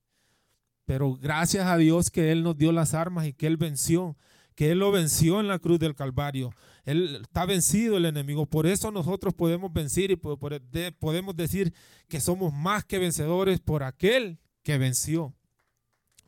Pero 0.85 1.15
gracias 1.15 1.67
a 1.67 1.77
Dios 1.77 2.09
que 2.09 2.31
Él 2.31 2.43
nos 2.43 2.57
dio 2.57 2.71
las 2.71 2.93
armas 2.93 3.27
y 3.27 3.33
que 3.33 3.47
Él 3.47 3.57
venció 3.57 4.15
que 4.55 4.71
Él 4.71 4.79
lo 4.79 4.91
venció 4.91 5.39
en 5.39 5.47
la 5.47 5.59
cruz 5.59 5.79
del 5.79 5.95
Calvario. 5.95 6.51
Él 6.83 7.19
está 7.21 7.45
vencido 7.45 7.97
el 7.97 8.05
enemigo. 8.05 8.45
Por 8.45 8.65
eso 8.65 8.91
nosotros 8.91 9.33
podemos 9.33 9.71
vencer 9.71 10.11
y 10.11 10.15
podemos 10.15 11.35
decir 11.35 11.73
que 12.07 12.19
somos 12.19 12.53
más 12.53 12.85
que 12.85 12.99
vencedores 12.99 13.59
por 13.59 13.83
aquel 13.83 14.39
que 14.63 14.77
venció. 14.77 15.33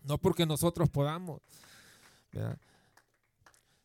No 0.03 0.17
porque 0.17 0.45
nosotros 0.45 0.89
podamos. 0.89 1.41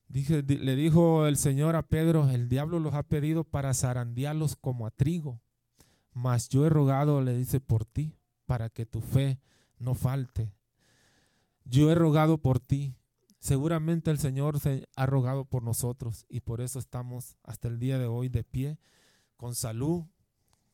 le 0.08 0.76
dijo 0.76 1.26
el 1.26 1.36
Señor 1.36 1.76
a 1.76 1.82
Pedro, 1.82 2.28
el 2.30 2.48
diablo 2.48 2.80
los 2.80 2.94
ha 2.94 3.02
pedido 3.02 3.44
para 3.44 3.72
zarandearlos 3.72 4.56
como 4.56 4.86
a 4.86 4.90
trigo. 4.90 5.40
Mas 6.12 6.48
yo 6.48 6.66
he 6.66 6.68
rogado, 6.68 7.22
le 7.22 7.36
dice, 7.36 7.60
por 7.60 7.84
ti, 7.84 8.16
para 8.44 8.68
que 8.68 8.84
tu 8.84 9.00
fe 9.00 9.38
no 9.78 9.94
falte. 9.94 10.52
Yo 11.64 11.90
he 11.92 11.94
rogado 11.94 12.38
por 12.38 12.58
ti 12.58 12.97
seguramente 13.40 14.10
el 14.10 14.18
Señor 14.18 14.60
se 14.60 14.88
ha 14.96 15.06
rogado 15.06 15.44
por 15.44 15.62
nosotros 15.62 16.26
y 16.28 16.40
por 16.40 16.60
eso 16.60 16.78
estamos 16.78 17.36
hasta 17.42 17.68
el 17.68 17.78
día 17.78 17.98
de 17.98 18.06
hoy 18.06 18.28
de 18.28 18.44
pie, 18.44 18.78
con 19.36 19.54
salud, 19.54 20.04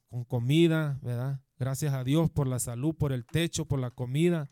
con 0.09 0.24
comida, 0.24 0.98
¿verdad? 1.03 1.40
Gracias 1.59 1.92
a 1.94 2.05
Dios 2.05 2.31
por 2.31 2.46
la 2.46 2.59
salud, 2.59 2.94
por 2.94 3.12
el 3.12 3.27
techo, 3.27 3.66
por 3.66 3.79
la 3.79 3.90
comida, 3.90 4.50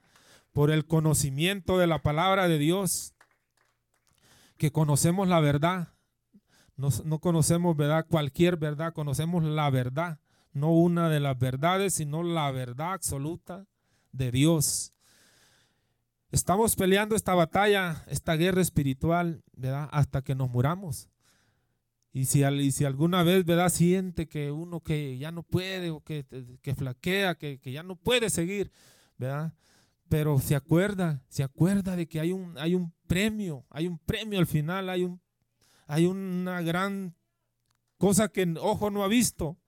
por 0.52 0.70
el 0.70 0.86
conocimiento 0.86 1.78
de 1.78 1.86
la 1.86 2.02
palabra 2.02 2.48
de 2.48 2.58
Dios, 2.58 3.14
que 4.58 4.70
conocemos 4.70 5.28
la 5.28 5.40
verdad. 5.40 5.94
No, 6.76 6.88
no 7.04 7.18
conocemos 7.20 7.76
verdad, 7.76 8.06
cualquier 8.08 8.56
verdad, 8.56 8.92
conocemos 8.92 9.44
la 9.44 9.68
verdad, 9.70 10.20
no 10.52 10.72
una 10.72 11.08
de 11.08 11.20
las 11.20 11.38
verdades, 11.38 11.94
sino 11.94 12.22
la 12.22 12.50
verdad 12.50 12.92
absoluta 12.92 13.66
de 14.12 14.30
Dios. 14.30 14.92
Estamos 16.32 16.76
peleando 16.76 17.14
esta 17.14 17.34
batalla, 17.34 18.02
esta 18.08 18.36
guerra 18.36 18.62
espiritual, 18.62 19.44
¿verdad? 19.52 19.90
Hasta 19.92 20.22
que 20.22 20.34
nos 20.34 20.48
muramos. 20.48 21.10
Y 22.10 22.24
si, 22.24 22.42
si 22.72 22.84
alguna 22.86 23.22
vez, 23.22 23.44
¿verdad? 23.44 23.68
Siente 23.68 24.26
que 24.26 24.50
uno 24.50 24.80
que 24.80 25.18
ya 25.18 25.30
no 25.30 25.42
puede 25.42 25.90
o 25.90 26.00
que, 26.00 26.24
que 26.62 26.74
flaquea, 26.74 27.34
que, 27.34 27.60
que, 27.60 27.70
ya 27.70 27.82
no 27.82 27.96
puede 27.96 28.30
seguir, 28.30 28.72
¿verdad? 29.18 29.52
Pero 30.08 30.38
se 30.38 30.56
acuerda, 30.56 31.22
se 31.28 31.42
acuerda 31.42 31.96
de 31.96 32.08
que 32.08 32.18
hay 32.18 32.32
un, 32.32 32.56
hay 32.56 32.74
un 32.74 32.94
premio, 33.06 33.66
hay 33.68 33.86
un 33.86 33.98
premio 33.98 34.38
al 34.38 34.46
final, 34.46 34.88
hay, 34.88 35.04
un, 35.04 35.20
hay 35.86 36.06
una 36.06 36.62
gran 36.62 37.14
cosa 37.98 38.28
que 38.28 38.54
ojo 38.58 38.90
no 38.90 39.04
ha 39.04 39.08
visto, 39.08 39.58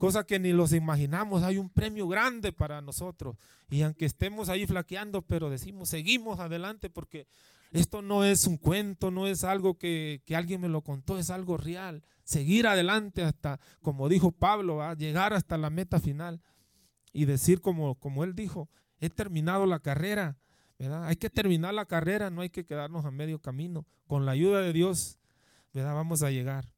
cosa 0.00 0.24
que 0.24 0.38
ni 0.38 0.54
los 0.54 0.72
imaginamos, 0.72 1.42
hay 1.42 1.58
un 1.58 1.68
premio 1.68 2.08
grande 2.08 2.52
para 2.52 2.80
nosotros. 2.80 3.36
Y 3.68 3.82
aunque 3.82 4.06
estemos 4.06 4.48
ahí 4.48 4.66
flaqueando, 4.66 5.20
pero 5.20 5.50
decimos, 5.50 5.90
seguimos 5.90 6.40
adelante 6.40 6.88
porque 6.88 7.26
esto 7.70 8.00
no 8.00 8.24
es 8.24 8.46
un 8.46 8.56
cuento, 8.56 9.10
no 9.10 9.26
es 9.26 9.44
algo 9.44 9.76
que, 9.76 10.22
alguien 10.34 10.62
me 10.62 10.70
lo 10.70 10.80
contó, 10.80 11.18
es 11.18 11.28
algo 11.28 11.58
real. 11.58 12.02
Seguir 12.24 12.66
adelante 12.66 13.22
hasta, 13.22 13.60
como 13.82 14.08
dijo 14.08 14.32
Pablo, 14.32 14.80
llegar 14.94 15.34
hasta 15.34 15.58
la 15.58 15.68
meta 15.68 16.00
final 16.00 16.40
y 17.12 17.26
decir 17.26 17.60
como, 17.60 17.94
como 17.96 18.24
él 18.24 18.34
dijo, 18.34 18.70
he 19.00 19.10
terminado 19.10 19.66
la 19.66 19.80
carrera. 19.80 20.38
Hay 20.78 21.16
que 21.16 21.28
terminar 21.28 21.74
la 21.74 21.84
carrera, 21.84 22.30
no 22.30 22.40
hay 22.40 22.48
que 22.48 22.64
quedarnos 22.64 23.04
a 23.04 23.10
medio 23.10 23.38
camino. 23.38 23.84
Con 24.06 24.24
la 24.24 24.32
ayuda 24.32 24.62
de 24.62 24.72
Dios, 24.72 25.18
¿verdad? 25.74 25.94
vamos 25.94 26.22
a 26.22 26.30
llegar. 26.30 26.72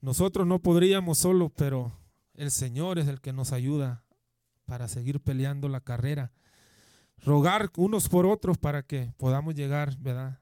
Nosotros 0.00 0.46
no 0.46 0.60
podríamos 0.60 1.18
solo, 1.18 1.50
pero 1.50 1.92
el 2.34 2.50
Señor 2.50 2.98
es 2.98 3.06
el 3.06 3.20
que 3.20 3.32
nos 3.32 3.52
ayuda 3.52 4.04
para 4.64 4.88
seguir 4.88 5.20
peleando 5.20 5.68
la 5.68 5.80
carrera. 5.80 6.32
Rogar 7.18 7.70
unos 7.76 8.08
por 8.08 8.24
otros 8.24 8.56
para 8.56 8.82
que 8.82 9.12
podamos 9.18 9.54
llegar, 9.54 9.98
¿verdad? 9.98 10.40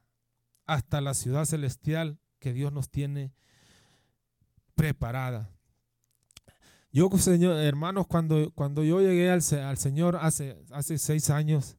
Hasta 0.65 1.01
la 1.01 1.13
ciudad 1.13 1.43
celestial 1.43 2.19
que 2.39 2.53
Dios 2.53 2.71
nos 2.71 2.89
tiene 2.89 3.33
preparada. 4.75 5.49
Yo, 6.91 7.09
señor, 7.17 7.57
hermanos, 7.57 8.07
cuando, 8.07 8.51
cuando 8.51 8.83
yo 8.83 9.01
llegué 9.01 9.29
al, 9.29 9.41
al 9.61 9.77
Señor 9.77 10.15
hace, 10.21 10.63
hace 10.71 10.97
seis 10.97 11.29
años, 11.29 11.77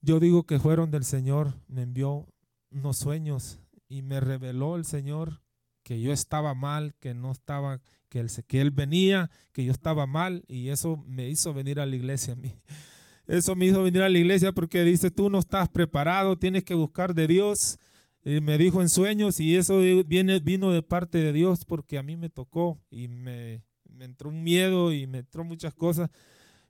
yo 0.00 0.18
digo 0.18 0.44
que 0.44 0.58
fueron 0.58 0.90
del 0.90 1.04
Señor, 1.04 1.54
me 1.68 1.82
envió 1.82 2.26
unos 2.70 2.96
sueños 2.96 3.60
y 3.86 4.00
me 4.00 4.18
reveló 4.18 4.76
el 4.76 4.86
Señor 4.86 5.42
que 5.90 6.00
yo 6.00 6.12
estaba 6.12 6.54
mal, 6.54 6.94
que 7.00 7.14
no 7.14 7.32
estaba, 7.32 7.80
que 8.08 8.20
él, 8.20 8.30
que 8.46 8.60
él 8.60 8.70
venía, 8.70 9.28
que 9.52 9.64
yo 9.64 9.72
estaba 9.72 10.06
mal 10.06 10.44
y 10.46 10.68
eso 10.68 11.02
me 11.04 11.28
hizo 11.28 11.52
venir 11.52 11.80
a 11.80 11.86
la 11.86 11.96
iglesia 11.96 12.34
a 12.34 12.36
mí. 12.36 12.54
Eso 13.26 13.56
me 13.56 13.66
hizo 13.66 13.82
venir 13.82 14.02
a 14.02 14.08
la 14.08 14.16
iglesia 14.16 14.52
porque 14.52 14.84
dice, 14.84 15.10
tú 15.10 15.30
no 15.30 15.40
estás 15.40 15.68
preparado, 15.68 16.38
tienes 16.38 16.62
que 16.62 16.74
buscar 16.74 17.12
de 17.12 17.26
Dios. 17.26 17.76
Y 18.24 18.40
me 18.40 18.56
dijo 18.56 18.80
en 18.80 18.88
sueños 18.88 19.40
y 19.40 19.56
eso 19.56 19.80
viene, 20.06 20.38
vino 20.38 20.70
de 20.70 20.82
parte 20.82 21.18
de 21.18 21.32
Dios 21.32 21.64
porque 21.64 21.98
a 21.98 22.04
mí 22.04 22.16
me 22.16 22.30
tocó 22.30 22.80
y 22.88 23.08
me, 23.08 23.64
me 23.88 24.04
entró 24.04 24.28
un 24.28 24.44
miedo 24.44 24.92
y 24.92 25.08
me 25.08 25.18
entró 25.18 25.42
muchas 25.42 25.74
cosas. 25.74 26.08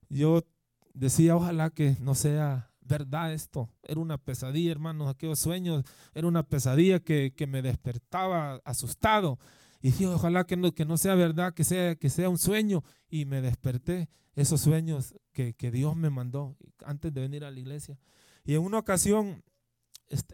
Yo 0.09 0.47
decía, 0.95 1.37
ojalá 1.37 1.69
que 1.69 1.99
no 2.01 2.15
sea 2.15 2.70
verdad 2.91 3.33
esto. 3.33 3.71
Era 3.83 4.01
una 4.01 4.19
pesadilla, 4.19 4.71
hermanos, 4.71 5.09
aquellos 5.09 5.39
sueños. 5.39 5.85
Era 6.13 6.27
una 6.27 6.43
pesadilla 6.43 7.01
que, 7.01 7.33
me 7.49 7.63
despertaba 7.63 8.61
asustado. 8.65 9.39
Y 9.81 9.93
dije, 9.93 10.07
ojalá 10.09 10.45
que 10.45 10.57
no, 10.57 10.73
que 10.73 10.85
no 10.85 10.99
sea 10.99 11.15
verdad, 11.15 11.55
que 11.55 11.65
sea, 11.65 11.97
que 11.97 12.11
sea 12.11 12.29
un 12.29 12.39
sueño. 12.39 12.85
Y 13.09 13.25
me 13.25 13.41
desperté 13.41 14.11
esos 14.35 14.61
sueños 14.61 15.15
que, 15.33 15.55
Dios 15.73 15.97
me 15.97 16.11
mandó 16.11 16.57
antes 16.85 17.15
de 17.15 17.21
venir 17.23 17.45
a 17.45 17.51
la 17.51 17.59
iglesia. 17.59 17.99
Y 18.45 18.55
en 18.55 18.63
una 18.63 18.79
ocasión, 18.79 19.43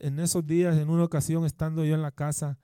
en 0.01 0.19
esos 0.19 0.45
días, 0.47 0.77
en 0.77 0.90
una 0.90 1.05
ocasión 1.05 1.45
estando 1.45 1.85
yo 1.85 1.95
en 1.95 2.03
la 2.03 2.12
casa, 2.12 2.59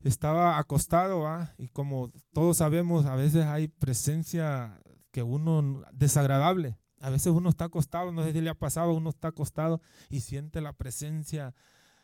estaba 0.00 0.58
acostado, 0.58 1.26
y 1.58 1.68
como 1.68 2.12
todos 2.32 2.58
sabemos, 2.58 3.06
a 3.06 3.16
veces 3.16 3.44
hay 3.44 3.68
presencia 3.68 4.80
que 5.10 5.22
uno 5.22 5.82
desagradable. 5.92 6.78
A 7.00 7.10
veces 7.10 7.28
uno 7.28 7.50
está 7.50 7.66
acostado, 7.66 8.12
no 8.12 8.24
sé 8.24 8.32
si 8.32 8.40
le 8.40 8.50
ha 8.50 8.54
pasado, 8.54 8.92
uno 8.92 9.10
está 9.10 9.28
acostado 9.28 9.80
y 10.08 10.20
siente 10.20 10.60
la 10.60 10.72
presencia 10.72 11.54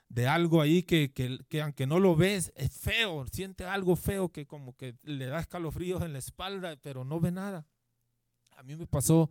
de 0.09 0.29
algo 0.29 0.61
ahí 0.61 0.83
que, 0.83 1.13
que, 1.13 1.63
aunque 1.63 1.87
no 1.87 1.99
lo 1.99 2.15
ves, 2.15 2.53
es 2.55 2.71
feo, 2.71 3.25
siente 3.33 3.65
algo 3.65 3.97
feo 3.97 4.29
que 4.29 4.47
como 4.47 4.77
que 4.77 4.95
le 5.05 5.27
da 5.27 5.41
escalofríos 5.41 6.03
en 6.03 6.13
la 6.13 6.19
espalda, 6.19 6.77
pero 6.83 7.05
no 7.05 7.19
ve 7.19 7.31
nada. 7.31 7.67
A 8.57 8.63
mí 8.63 8.77
me 8.77 8.87
pasó 8.87 9.31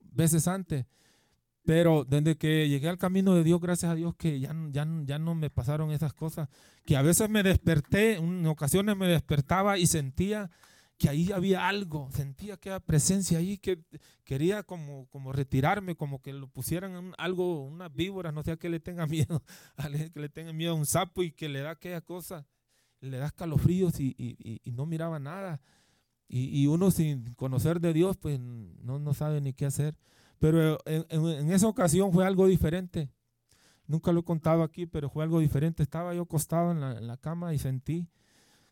veces 0.00 0.46
antes, 0.46 0.84
pero 1.64 2.04
desde 2.04 2.36
que 2.36 2.68
llegué 2.68 2.90
al 2.90 2.98
camino 2.98 3.34
de 3.34 3.42
Dios, 3.42 3.58
gracias 3.58 3.90
a 3.90 3.94
Dios 3.94 4.14
que 4.16 4.38
ya, 4.38 4.54
ya, 4.70 4.86
ya 5.04 5.18
no 5.18 5.34
me 5.34 5.48
pasaron 5.48 5.90
esas 5.92 6.12
cosas, 6.12 6.50
que 6.84 6.96
a 6.96 7.02
veces 7.02 7.30
me 7.30 7.42
desperté, 7.42 8.16
en 8.16 8.46
ocasiones 8.46 8.98
me 8.98 9.08
despertaba 9.08 9.78
y 9.78 9.86
sentía 9.86 10.50
que 10.98 11.08
ahí 11.08 11.30
había 11.32 11.68
algo, 11.68 12.10
sentía 12.10 12.56
que 12.56 12.70
había 12.70 12.80
presencia 12.84 13.38
ahí, 13.38 13.56
que 13.56 13.84
quería 14.24 14.64
como, 14.64 15.06
como 15.08 15.32
retirarme, 15.32 15.94
como 15.94 16.20
que 16.20 16.32
lo 16.32 16.48
pusieran 16.48 16.96
en 16.96 17.14
algo, 17.18 17.64
unas 17.64 17.94
víboras, 17.94 18.34
no 18.34 18.42
sé 18.42 18.50
a 18.50 18.56
qué 18.56 18.68
le 18.68 18.80
tenga 18.80 19.06
miedo, 19.06 19.42
que 20.12 20.20
le 20.20 20.28
tenga 20.28 20.52
miedo 20.52 20.72
a 20.72 20.74
un 20.74 20.86
sapo 20.86 21.22
y 21.22 21.30
que 21.30 21.48
le 21.48 21.60
da 21.60 21.70
aquella 21.70 22.00
cosa, 22.00 22.46
le 23.00 23.18
da 23.18 23.26
escalofríos 23.26 24.00
y, 24.00 24.14
y, 24.18 24.60
y 24.64 24.72
no 24.72 24.86
miraba 24.86 25.20
nada. 25.20 25.60
Y, 26.30 26.66
uno 26.66 26.90
sin 26.90 27.32
conocer 27.34 27.80
de 27.80 27.94
Dios, 27.94 28.18
pues 28.18 28.38
no, 28.38 28.98
no 28.98 29.14
sabe 29.14 29.40
ni 29.40 29.54
qué 29.54 29.64
hacer. 29.64 29.96
Pero 30.38 30.78
en, 30.84 31.50
esa 31.50 31.68
ocasión 31.68 32.12
fue 32.12 32.26
algo 32.26 32.46
diferente. 32.46 33.10
Nunca 33.86 34.12
lo 34.12 34.20
he 34.20 34.24
contado 34.24 34.62
aquí, 34.62 34.84
pero 34.84 35.08
fue 35.08 35.24
algo 35.24 35.40
diferente. 35.40 35.82
Estaba 35.82 36.14
yo 36.14 36.22
acostado 36.22 36.72
en 36.72 37.06
la 37.06 37.16
cama 37.16 37.54
y 37.54 37.58
sentí 37.58 38.10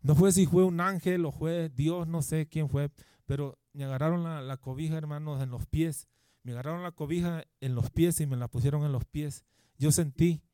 no 0.07 0.15
fue 0.15 0.31
si 0.31 0.47
fue 0.47 0.63
un 0.63 0.81
ángel 0.81 1.25
o 1.25 1.33
fue 1.33 1.69
Dios, 1.69 2.07
no 2.07 2.23
sé 2.23 2.47
quién 2.47 2.69
fue, 2.69 2.93
pero 3.25 3.59
me 3.73 3.83
agarraron 3.83 4.23
la, 4.23 4.57
cobija, 4.57 4.97
hermanos, 4.97 5.43
en 5.43 5.51
los 5.51 5.67
pies. 5.67 6.07
Me 6.45 6.53
agarraron 6.53 6.85
la 6.85 6.93
cobija 6.93 7.45
en 7.61 7.75
los 7.75 7.91
pies 7.91 8.21
y 8.21 8.27
me 8.27 8.37
la 8.37 8.47
pusieron 8.47 8.85
en 8.85 8.93
los 8.93 9.05
pies. 9.05 9.45
Yo 9.79 9.91
sentí. 9.91 10.45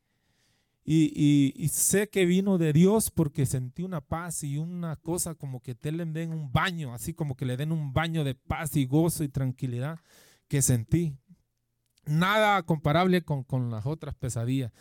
Y, 0.86 1.68
sé 1.70 2.08
que 2.08 2.24
vino 2.24 2.56
de 2.56 2.72
Dios 2.72 3.10
porque 3.10 3.44
sentí 3.44 3.82
una 3.82 4.00
paz 4.00 4.42
y 4.42 4.56
una 4.56 4.96
cosa 4.96 5.34
como 5.34 5.60
que 5.60 5.74
te 5.74 5.92
le 5.92 6.06
den 6.06 6.32
un 6.32 6.50
baño, 6.50 6.94
así 6.94 7.12
como 7.12 7.36
que 7.36 7.44
le 7.44 7.58
den 7.58 7.72
un 7.72 7.92
baño 7.92 8.24
de 8.24 8.34
paz 8.34 8.74
y 8.76 8.86
gozo 8.86 9.22
y 9.22 9.28
tranquilidad 9.28 10.00
que 10.48 10.62
sentí. 10.62 11.14
Nada 12.06 12.62
comparable 12.62 13.20
con, 13.20 13.44
con 13.44 13.70
las 13.70 13.84
otras 13.84 14.14
pesadillas. 14.14 14.72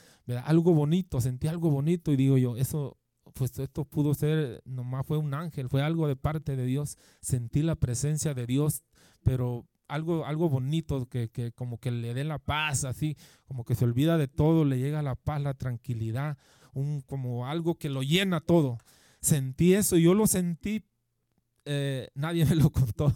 Algo 0.45 0.73
bonito, 0.73 1.19
sentí 1.19 1.49
algo 1.49 1.69
bonito 1.69 2.13
y 2.13 2.15
digo 2.15 2.37
yo, 2.37 2.55
eso 2.55 3.00
pues 3.33 3.57
esto 3.59 3.85
pudo 3.85 4.13
ser, 4.13 4.61
nomás 4.65 5.05
fue 5.05 5.17
un 5.17 5.33
ángel, 5.33 5.69
fue 5.69 5.81
algo 5.81 6.07
de 6.07 6.15
parte 6.15 6.55
de 6.55 6.65
Dios. 6.65 6.97
Sentí 7.21 7.61
la 7.61 7.75
presencia 7.75 8.33
de 8.33 8.45
Dios, 8.45 8.83
pero 9.23 9.67
algo, 9.87 10.25
algo 10.25 10.49
bonito 10.49 11.07
que, 11.07 11.29
que, 11.29 11.51
como 11.51 11.79
que 11.79 11.91
le 11.91 12.13
dé 12.13 12.23
la 12.23 12.39
paz, 12.39 12.85
así, 12.85 13.17
como 13.45 13.65
que 13.65 13.75
se 13.75 13.85
olvida 13.85 14.17
de 14.17 14.27
todo, 14.27 14.63
le 14.65 14.79
llega 14.79 15.01
la 15.01 15.15
paz, 15.15 15.41
la 15.41 15.53
tranquilidad, 15.53 16.37
un, 16.73 17.01
como 17.01 17.47
algo 17.47 17.75
que 17.75 17.89
lo 17.89 18.01
llena 18.01 18.39
todo. 18.39 18.77
Sentí 19.19 19.73
eso, 19.73 19.97
yo 19.97 20.13
lo 20.13 20.27
sentí, 20.27 20.85
eh, 21.65 22.09
nadie 22.15 22.45
me 22.45 22.55
lo 22.55 22.71
contó 22.71 23.13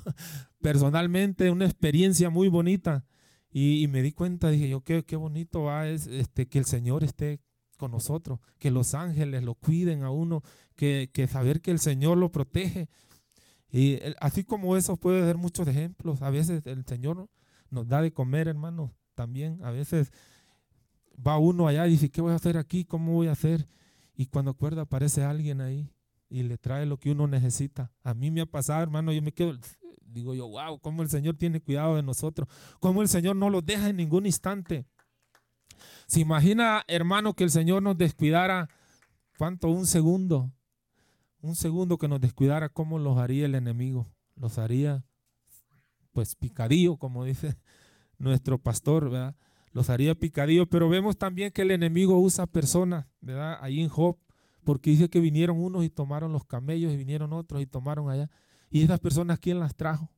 personalmente, 0.61 1.49
una 1.49 1.65
experiencia 1.65 2.29
muy 2.29 2.47
bonita. 2.49 3.05
Y, 3.51 3.87
me 3.87 4.01
di 4.01 4.11
cuenta, 4.11 4.49
dije 4.49 4.67
yo, 4.67 4.81
qué, 4.81 5.05
qué 5.05 5.15
bonito 5.15 5.63
va 5.63 5.87
es 5.87 6.07
este, 6.07 6.49
que 6.49 6.59
el 6.59 6.65
Señor 6.65 7.05
esté 7.05 7.39
con 7.75 7.91
nosotros, 7.91 8.39
que 8.59 8.71
los 8.71 8.93
ángeles 8.93 9.43
lo 9.43 9.55
cuiden 9.55 10.03
a 10.03 10.11
uno, 10.11 10.43
que, 10.75 11.09
saber 11.29 11.61
que 11.61 11.71
el 11.71 11.79
Señor 11.79 12.17
lo 12.17 12.31
protege. 12.31 12.89
Y 13.71 13.99
así 14.19 14.43
como 14.43 14.77
eso 14.77 14.97
puede 14.97 15.21
ser 15.23 15.37
muchos 15.37 15.67
ejemplos. 15.67 16.21
A 16.21 16.29
veces 16.29 16.65
el 16.65 16.85
Señor 16.85 17.29
nos 17.69 17.87
da 17.87 18.01
de 18.01 18.13
comer, 18.13 18.47
hermanos, 18.47 18.91
también. 19.15 19.63
A 19.63 19.71
veces 19.71 20.11
va 21.15 21.37
uno 21.37 21.67
allá 21.67 21.87
y 21.87 21.91
dice, 21.91 22.09
¿qué 22.09 22.21
voy 22.21 22.31
a 22.31 22.35
hacer 22.35 22.57
aquí? 22.57 22.85
¿Cómo 22.85 23.13
voy 23.13 23.27
a 23.27 23.33
hacer? 23.33 23.67
Y 24.15 24.27
cuando 24.27 24.51
acuerda 24.51 24.83
aparece 24.83 25.23
alguien 25.23 25.61
ahí 25.61 25.91
y 26.29 26.43
le 26.43 26.57
trae 26.57 26.85
lo 26.85 26.97
que 26.97 27.11
uno 27.11 27.27
necesita. 27.27 27.91
A 28.03 28.13
mí 28.13 28.31
me 28.31 28.41
ha 28.41 28.45
pasado, 28.45 28.81
hermano, 28.81 29.11
yo 29.11 29.21
me 29.21 29.31
quedo, 29.31 29.57
digo 30.01 30.33
yo, 30.33 30.47
wow, 30.47 30.79
cómo 30.79 31.03
el 31.03 31.09
Señor 31.09 31.35
tiene 31.35 31.61
cuidado 31.61 31.95
de 31.95 32.03
nosotros, 32.03 32.47
cómo 32.79 33.01
el 33.01 33.07
Señor 33.07 33.35
no 33.35 33.49
lo 33.49 33.61
deja 33.61 33.89
en 33.89 33.97
ningún 33.97 34.25
instante. 34.25 34.85
¿Se 36.07 36.19
imagina, 36.19 36.83
hermano, 36.87 37.33
que 37.33 37.43
el 37.43 37.51
Señor 37.51 37.83
nos 37.83 37.97
descuidara? 37.97 38.69
¿Cuánto? 39.37 39.69
Un 39.69 39.85
segundo. 39.85 40.51
Un 41.41 41.55
segundo 41.55 41.97
que 41.97 42.07
nos 42.07 42.21
descuidara, 42.21 42.69
¿cómo 42.69 42.99
los 42.99 43.17
haría 43.17 43.45
el 43.45 43.55
enemigo? 43.55 44.07
Los 44.35 44.57
haría, 44.57 45.03
pues, 46.11 46.35
picadillo, 46.35 46.97
como 46.97 47.23
dice 47.25 47.57
nuestro 48.17 48.57
pastor, 48.57 49.09
¿verdad? 49.09 49.35
Los 49.71 49.89
haría 49.89 50.15
picadillo, 50.15 50.67
pero 50.67 50.89
vemos 50.89 51.17
también 51.17 51.51
que 51.51 51.63
el 51.63 51.71
enemigo 51.71 52.19
usa 52.19 52.47
personas, 52.47 53.05
¿verdad? 53.19 53.57
Ahí 53.61 53.81
en 53.81 53.89
Job, 53.89 54.17
porque 54.63 54.89
dice 54.89 55.09
que 55.09 55.19
vinieron 55.19 55.57
unos 55.61 55.83
y 55.83 55.89
tomaron 55.89 56.31
los 56.31 56.45
camellos 56.45 56.91
y 56.93 56.97
vinieron 56.97 57.33
otros 57.33 57.61
y 57.61 57.65
tomaron 57.65 58.09
allá. 58.09 58.29
¿Y 58.69 58.83
esas 58.83 58.99
personas 58.99 59.39
quién 59.39 59.59
las 59.59 59.75
trajo? 59.75 60.09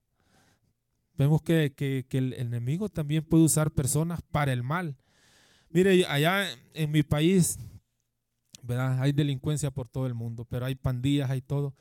Vemos 1.18 1.42
que, 1.42 1.74
el 2.12 2.34
enemigo 2.34 2.90
también 2.90 3.24
puede 3.24 3.44
usar 3.44 3.72
personas 3.72 4.22
para 4.22 4.54
el 4.54 4.64
mal. 4.64 4.96
Mire, 5.70 6.06
allá 6.06 6.48
en 6.74 6.92
mi 6.92 7.04
país, 7.04 7.60
¿verdad? 8.62 9.02
Hay 9.02 9.12
delincuencia 9.12 9.72
por 9.72 9.88
todo 9.88 10.08
el 10.08 10.14
mundo, 10.14 10.46
pero 10.46 10.66
hay 10.66 10.76
pandillas, 10.76 11.30
hay 11.30 11.42
todo. 11.42 11.76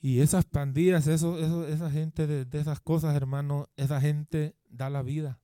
Y 0.00 0.20
esas 0.20 0.44
pandillas, 0.44 1.06
eso, 1.06 1.38
eso, 1.38 1.66
esa 1.66 1.90
gente 1.90 2.26
de, 2.26 2.44
de, 2.44 2.60
esas 2.60 2.78
cosas, 2.78 3.16
hermano, 3.16 3.70
esa 3.76 4.00
gente 4.00 4.54
da 4.68 4.90
la 4.90 5.02
vida. 5.02 5.40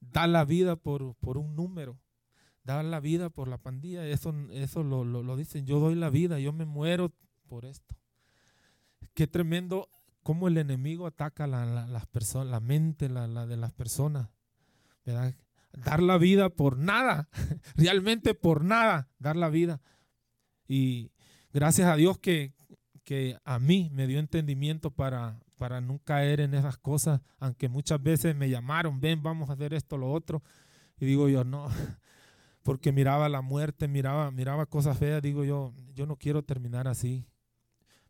Da 0.00 0.26
la 0.26 0.44
vida 0.44 0.76
por, 0.76 1.14
por 1.14 1.38
un 1.38 1.56
número. 1.56 1.98
Da 2.62 2.82
la 2.82 3.00
vida 3.00 3.30
por 3.30 3.48
la 3.48 3.56
pandilla. 3.56 4.06
Eso, 4.06 4.34
eso 4.50 4.82
lo, 4.82 5.04
lo, 5.04 5.36
dicen. 5.36 5.64
Yo 5.64 5.80
doy 5.80 5.94
la 5.94 6.10
vida, 6.10 6.38
yo 6.38 6.52
me 6.52 6.66
muero 6.66 7.10
por 7.48 7.64
esto. 7.64 7.96
Qué 9.14 9.26
tremendo 9.26 9.88
cómo 10.22 10.48
el 10.48 10.58
enemigo 10.58 11.06
ataca 11.06 11.46
la, 11.46 11.64
la, 11.64 11.86
las 11.86 12.06
personas, 12.06 12.48
la 12.48 12.60
mente 12.60 13.08
la, 13.08 13.26
la, 13.26 13.46
de 13.46 13.56
las 13.56 13.72
personas. 13.72 14.28
¿verdad? 15.06 15.34
Dar 15.72 16.02
la 16.02 16.18
vida 16.18 16.50
por 16.50 16.76
nada, 16.76 17.28
realmente 17.76 18.34
por 18.34 18.64
nada, 18.64 19.08
dar 19.18 19.36
la 19.36 19.48
vida. 19.48 19.80
Y 20.66 21.12
gracias 21.52 21.88
a 21.88 21.96
Dios 21.96 22.18
que, 22.18 22.54
que 23.04 23.38
a 23.44 23.58
mí 23.58 23.90
me 23.92 24.06
dio 24.06 24.18
entendimiento 24.18 24.90
para, 24.90 25.40
para 25.56 25.80
no 25.80 25.98
caer 25.98 26.40
en 26.40 26.54
esas 26.54 26.78
cosas, 26.78 27.20
aunque 27.38 27.68
muchas 27.68 28.02
veces 28.02 28.34
me 28.34 28.48
llamaron, 28.48 29.00
ven, 29.00 29.22
vamos 29.22 29.50
a 29.50 29.52
hacer 29.52 29.74
esto, 29.74 29.98
lo 29.98 30.10
otro. 30.10 30.42
Y 30.98 31.06
digo 31.06 31.28
yo, 31.28 31.44
no, 31.44 31.68
porque 32.62 32.92
miraba 32.92 33.28
la 33.28 33.42
muerte, 33.42 33.88
miraba, 33.88 34.30
miraba 34.30 34.66
cosas 34.66 34.98
feas, 34.98 35.20
digo 35.20 35.44
yo, 35.44 35.74
yo 35.94 36.06
no 36.06 36.16
quiero 36.16 36.42
terminar 36.42 36.88
así. 36.88 37.26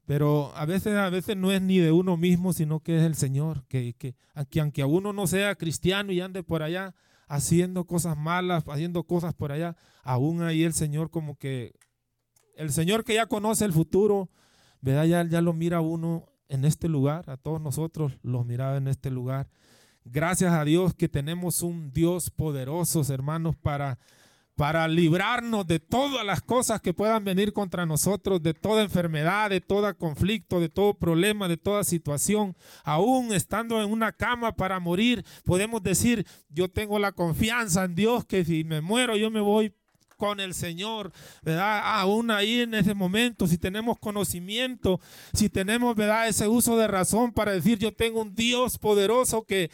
Pero 0.06 0.52
a 0.56 0.64
veces, 0.64 0.96
a 0.96 1.10
veces 1.10 1.36
no 1.36 1.52
es 1.52 1.60
ni 1.60 1.78
de 1.78 1.92
uno 1.92 2.16
mismo, 2.16 2.52
sino 2.52 2.80
que 2.80 2.98
es 2.98 3.02
el 3.04 3.14
Señor, 3.14 3.64
que, 3.68 3.94
que 3.94 4.16
aunque, 4.34 4.60
aunque 4.60 4.82
a 4.82 4.86
uno 4.86 5.12
no 5.12 5.26
sea 5.26 5.54
cristiano 5.54 6.12
y 6.12 6.20
ande 6.20 6.42
por 6.42 6.62
allá 6.62 6.94
haciendo 7.30 7.84
cosas 7.84 8.18
malas, 8.18 8.64
haciendo 8.66 9.04
cosas 9.04 9.34
por 9.34 9.52
allá, 9.52 9.76
aún 10.02 10.42
ahí 10.42 10.64
el 10.64 10.72
Señor 10.72 11.10
como 11.10 11.36
que, 11.36 11.72
el 12.56 12.72
Señor 12.72 13.04
que 13.04 13.14
ya 13.14 13.26
conoce 13.26 13.64
el 13.64 13.72
futuro, 13.72 14.30
¿verdad? 14.80 15.04
Ya, 15.04 15.24
ya 15.24 15.40
lo 15.40 15.52
mira 15.52 15.80
uno 15.80 16.26
en 16.48 16.64
este 16.64 16.88
lugar, 16.88 17.30
a 17.30 17.36
todos 17.36 17.60
nosotros 17.60 18.18
los 18.22 18.44
miraba 18.44 18.76
en 18.76 18.88
este 18.88 19.12
lugar. 19.12 19.48
Gracias 20.04 20.52
a 20.52 20.64
Dios 20.64 20.92
que 20.92 21.08
tenemos 21.08 21.62
un 21.62 21.92
Dios 21.92 22.30
poderoso, 22.30 23.00
hermanos, 23.14 23.54
para 23.54 24.00
para 24.60 24.86
librarnos 24.88 25.66
de 25.66 25.80
todas 25.80 26.22
las 26.22 26.42
cosas 26.42 26.82
que 26.82 26.92
puedan 26.92 27.24
venir 27.24 27.54
contra 27.54 27.86
nosotros, 27.86 28.42
de 28.42 28.52
toda 28.52 28.82
enfermedad, 28.82 29.48
de 29.48 29.62
todo 29.62 29.96
conflicto, 29.96 30.60
de 30.60 30.68
todo 30.68 30.92
problema, 30.92 31.48
de 31.48 31.56
toda 31.56 31.82
situación. 31.82 32.54
Aún 32.84 33.32
estando 33.32 33.82
en 33.82 33.90
una 33.90 34.12
cama 34.12 34.54
para 34.54 34.78
morir, 34.78 35.24
podemos 35.46 35.82
decir, 35.82 36.26
yo 36.50 36.68
tengo 36.68 36.98
la 36.98 37.12
confianza 37.12 37.84
en 37.84 37.94
Dios 37.94 38.26
que 38.26 38.44
si 38.44 38.62
me 38.64 38.82
muero 38.82 39.16
yo 39.16 39.30
me 39.30 39.40
voy 39.40 39.72
con 40.20 40.38
el 40.38 40.52
Señor, 40.52 41.12
¿verdad? 41.40 41.80
Aún 41.82 42.30
ahí 42.30 42.60
en 42.60 42.74
ese 42.74 42.92
momento, 42.92 43.46
si 43.46 43.56
tenemos 43.56 43.98
conocimiento, 43.98 45.00
si 45.32 45.48
tenemos, 45.48 45.96
¿verdad? 45.96 46.28
Ese 46.28 46.46
uso 46.46 46.76
de 46.76 46.86
razón 46.86 47.32
para 47.32 47.52
decir, 47.52 47.78
yo 47.78 47.90
tengo 47.90 48.20
un 48.20 48.34
Dios 48.34 48.76
poderoso 48.76 49.44
que 49.44 49.70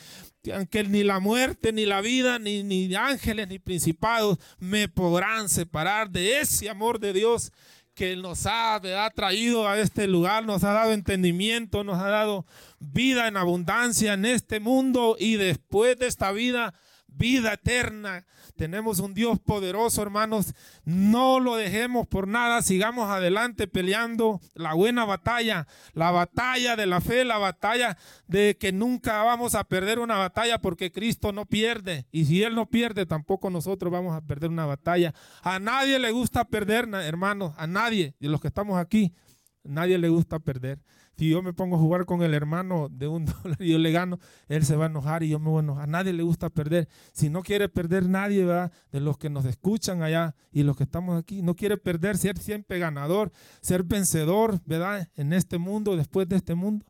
aunque 0.54 0.84
ni 0.84 1.02
la 1.02 1.18
muerte, 1.18 1.72
ni 1.72 1.84
la 1.84 2.00
vida, 2.00 2.38
ni, 2.38 2.62
ni 2.62 2.94
ángeles, 2.94 3.48
ni 3.48 3.58
principados 3.58 4.38
me 4.60 4.86
podrán 4.86 5.48
separar 5.48 6.10
de 6.10 6.38
ese 6.38 6.70
amor 6.70 7.00
de 7.00 7.12
Dios 7.12 7.50
que 7.96 8.14
nos 8.14 8.46
ha, 8.46 8.80
traído 9.16 9.66
a 9.66 9.80
este 9.80 10.06
lugar, 10.06 10.44
nos 10.44 10.62
ha 10.62 10.72
dado 10.72 10.92
entendimiento, 10.92 11.82
nos 11.82 11.98
ha 11.98 12.08
dado 12.08 12.46
vida 12.78 13.26
en 13.26 13.36
abundancia 13.36 14.12
en 14.12 14.26
este 14.26 14.60
mundo 14.60 15.16
y 15.18 15.34
después 15.34 15.98
de 15.98 16.06
esta 16.06 16.30
vida, 16.30 16.72
vida 17.08 17.54
eterna 17.54 18.24
tenemos 18.56 18.98
un 18.98 19.14
Dios 19.14 19.38
poderoso, 19.38 20.02
hermanos. 20.02 20.54
No 20.84 21.38
lo 21.40 21.56
dejemos 21.56 22.06
por 22.06 22.26
nada. 22.26 22.62
Sigamos 22.62 23.10
adelante 23.10 23.68
peleando 23.68 24.40
la 24.54 24.74
buena 24.74 25.04
batalla, 25.04 25.66
la 25.92 26.10
batalla 26.10 26.76
de 26.76 26.86
la 26.86 27.00
fe, 27.00 27.24
la 27.24 27.38
batalla 27.38 27.96
de 28.26 28.56
que 28.58 28.72
nunca 28.72 29.22
vamos 29.22 29.54
a 29.54 29.64
perder 29.64 29.98
una 29.98 30.16
batalla 30.16 30.58
porque 30.58 30.90
Cristo 30.90 31.32
no 31.32 31.46
pierde. 31.46 32.06
Y 32.10 32.24
si 32.24 32.42
Él 32.42 32.54
no 32.54 32.66
pierde, 32.66 33.06
tampoco 33.06 33.50
nosotros 33.50 33.92
vamos 33.92 34.16
a 34.16 34.22
perder 34.22 34.50
una 34.50 34.66
batalla. 34.66 35.14
A 35.42 35.58
nadie 35.58 35.98
le 35.98 36.10
gusta 36.10 36.44
perder, 36.44 36.88
hermanos. 36.94 37.54
A 37.56 37.66
nadie 37.66 38.14
de 38.18 38.28
los 38.28 38.40
que 38.40 38.48
estamos 38.48 38.78
aquí. 38.78 39.14
Nadie 39.62 39.98
le 39.98 40.08
gusta 40.08 40.38
perder. 40.38 40.80
Si 41.16 41.30
yo 41.30 41.42
me 41.42 41.52
pongo 41.52 41.76
a 41.76 41.78
jugar 41.78 42.04
con 42.04 42.22
el 42.22 42.34
hermano 42.34 42.88
de 42.90 43.08
un 43.08 43.24
dólar 43.42 43.56
y 43.60 43.72
yo 43.72 43.78
le 43.78 43.90
gano, 43.90 44.18
él 44.48 44.64
se 44.64 44.76
va 44.76 44.84
a 44.84 44.88
enojar 44.88 45.22
y 45.22 45.30
yo 45.30 45.38
me 45.38 45.48
voy 45.48 45.58
a 45.58 45.62
enojar. 45.62 45.84
A 45.84 45.86
nadie 45.86 46.12
le 46.12 46.22
gusta 46.22 46.50
perder. 46.50 46.88
Si 47.12 47.30
no 47.30 47.42
quiere 47.42 47.68
perder 47.68 48.08
nadie, 48.08 48.44
¿verdad? 48.44 48.72
De 48.92 49.00
los 49.00 49.16
que 49.16 49.30
nos 49.30 49.44
escuchan 49.44 50.02
allá 50.02 50.34
y 50.52 50.62
los 50.62 50.76
que 50.76 50.84
estamos 50.84 51.18
aquí, 51.18 51.42
no 51.42 51.54
quiere 51.54 51.76
perder, 51.76 52.16
ser 52.18 52.38
siempre 52.38 52.78
ganador, 52.78 53.32
ser 53.60 53.82
vencedor, 53.82 54.60
¿verdad? 54.66 55.08
En 55.16 55.32
este 55.32 55.58
mundo, 55.58 55.96
después 55.96 56.28
de 56.28 56.36
este 56.36 56.54
mundo. 56.54 56.84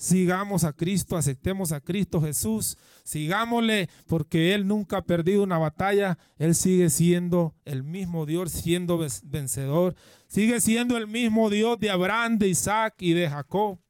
Sigamos 0.00 0.62
a 0.62 0.72
Cristo, 0.72 1.16
aceptemos 1.16 1.72
a 1.72 1.80
Cristo 1.80 2.20
Jesús, 2.20 2.78
sigámosle 3.02 3.90
porque 4.06 4.54
Él 4.54 4.64
nunca 4.64 4.98
ha 4.98 5.04
perdido 5.04 5.42
una 5.42 5.58
batalla, 5.58 6.16
Él 6.38 6.54
sigue 6.54 6.88
siendo 6.88 7.56
el 7.64 7.82
mismo 7.82 8.24
Dios, 8.24 8.52
siendo 8.52 9.04
vencedor, 9.24 9.96
sigue 10.28 10.60
siendo 10.60 10.96
el 10.96 11.08
mismo 11.08 11.50
Dios 11.50 11.80
de 11.80 11.90
Abraham, 11.90 12.38
de 12.38 12.46
Isaac 12.46 12.94
y 13.00 13.12
de 13.12 13.28
Jacob. 13.28 13.80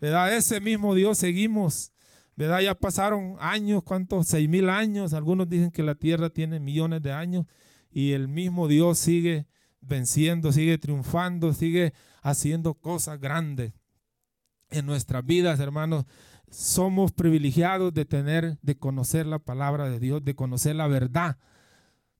¿Verdad? 0.00 0.36
Ese 0.36 0.60
mismo 0.60 0.94
Dios 0.94 1.18
seguimos. 1.18 1.92
¿Verdad? 2.36 2.60
Ya 2.60 2.76
pasaron 2.76 3.36
años, 3.40 3.82
¿cuántos? 3.82 4.28
Seis 4.28 4.48
mil 4.48 4.68
años. 4.68 5.14
Algunos 5.14 5.48
dicen 5.48 5.72
que 5.72 5.82
la 5.82 5.96
tierra 5.96 6.30
tiene 6.30 6.60
millones 6.60 7.02
de 7.02 7.10
años 7.10 7.44
y 7.90 8.12
el 8.12 8.28
mismo 8.28 8.68
Dios 8.68 9.00
sigue 9.00 9.48
venciendo, 9.80 10.52
sigue 10.52 10.78
triunfando, 10.78 11.52
sigue 11.52 11.92
haciendo 12.22 12.74
cosas 12.74 13.18
grandes 13.18 13.72
en 14.70 14.86
nuestras 14.86 15.24
vidas, 15.24 15.60
hermanos, 15.60 16.04
somos 16.50 17.12
privilegiados 17.12 17.92
de 17.92 18.04
tener, 18.04 18.58
de 18.62 18.78
conocer 18.78 19.26
la 19.26 19.38
palabra 19.38 19.88
de 19.88 19.98
Dios, 19.98 20.24
de 20.24 20.34
conocer 20.34 20.76
la 20.76 20.86
verdad, 20.86 21.38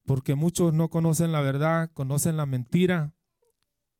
porque 0.05 0.35
muchos 0.35 0.73
no 0.73 0.89
conocen 0.89 1.33
la 1.33 1.41
verdad, 1.41 1.91
conocen 1.95 2.37
la 2.37 2.47
mentira 2.47 3.13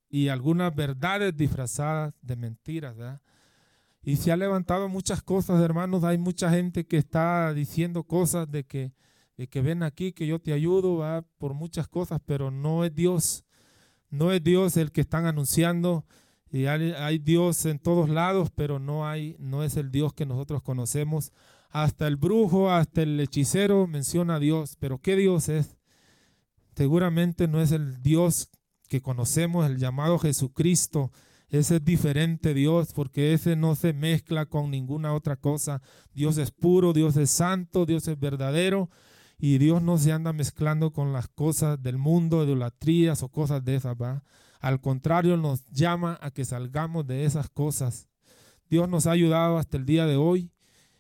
y 0.09 0.29
algunas 0.29 0.75
verdades 0.75 1.37
disfrazadas 1.37 2.15
de 2.23 2.37
mentiras. 2.37 2.97
Y 4.03 4.17
se 4.17 4.31
ha 4.31 4.37
levantado 4.37 4.89
muchas 4.89 5.23
cosas, 5.23 5.61
hermanos. 5.61 6.05
Hay 6.05 6.17
mucha 6.17 6.51
gente 6.51 6.87
que 6.87 6.97
está 6.97 7.53
diciendo 7.53 8.05
cosas 8.05 8.49
de 8.51 8.65
que, 8.65 8.93
de 9.37 9.49
que 9.49 9.63
ven 9.63 9.83
aquí, 9.83 10.13
que 10.13 10.29
yo 10.29 10.41
te 10.41 10.53
ayudo, 10.53 11.25
por 11.39 11.55
muchas 11.55 11.89
cosas, 11.89 12.21
pero 12.25 12.53
no 12.53 12.85
es 12.85 12.95
Dios. 12.95 13.45
No 14.09 14.31
es 14.31 14.43
Dios 14.43 14.77
el 14.77 14.93
que 14.93 15.01
están 15.01 15.27
anunciando 15.27 16.05
y 16.51 16.67
hay, 16.67 17.19
Dios 17.19 17.67
en 17.67 17.79
todos 17.79 18.09
lados, 18.09 18.51
pero 18.55 18.79
no, 18.79 19.07
hay, 19.07 19.37
no 19.39 19.65
es 19.65 19.77
el 19.77 19.91
Dios 19.91 20.15
que 20.15 20.27
nosotros 20.27 20.63
conocemos. 20.63 21.33
Hasta 21.71 22.07
el 22.07 22.17
brujo, 22.17 22.71
hasta 22.71 23.03
el 23.03 23.19
hechicero 23.21 23.87
menciona 23.87 24.37
a 24.37 24.39
Dios, 24.39 24.77
pero 24.79 24.99
¿qué 24.99 25.17
Dios 25.17 25.49
es? 25.49 25.77
Seguramente 26.75 27.49
no 27.49 27.61
es 27.61 27.73
el 27.73 28.03
Dios 28.03 28.51
que 28.89 29.03
conocemos, 29.03 29.67
el 29.67 29.79
llamado 29.79 30.19
Jesucristo. 30.19 31.11
Ese 31.49 31.77
es 31.77 31.85
diferente 31.85 32.55
Dios, 32.55 32.93
porque 32.95 33.33
ese 33.33 33.57
no 33.57 33.75
se 33.75 33.93
mezcla 33.93 34.47
con 34.47 34.71
ninguna 34.71 35.15
otra 35.15 35.37
cosa. 35.37 35.83
Dios 36.15 36.39
es 36.39 36.53
puro, 36.53 36.93
Dios 36.93 37.17
es 37.17 37.31
santo, 37.31 37.87
Dios 37.87 38.07
es 38.09 38.19
verdadero. 38.19 38.91
Y 39.39 39.59
Dios 39.59 39.83
no 39.83 39.99
se 39.99 40.13
anda 40.13 40.33
mezclando 40.33 40.93
con 40.93 41.13
las 41.13 41.29
cosas 41.29 41.83
del 41.83 41.99
mundo, 41.99 42.45
idolatrías 42.45 43.23
o 43.23 43.29
cosas 43.29 43.65
de 43.65 43.77
esas, 43.77 43.95
¿va? 44.01 44.23
Al 44.61 44.81
contrario, 44.81 45.37
nos 45.37 45.67
llama 45.67 46.19
a 46.21 46.31
que 46.31 46.45
salgamos 46.45 47.07
de 47.07 47.25
esas 47.25 47.49
cosas. 47.51 48.09
Dios 48.69 48.89
nos 48.89 49.07
ha 49.07 49.13
ayudado 49.13 49.59
hasta 49.59 49.77
el 49.77 49.87
día 49.87 50.07
de 50.07 50.17
hoy 50.17 50.51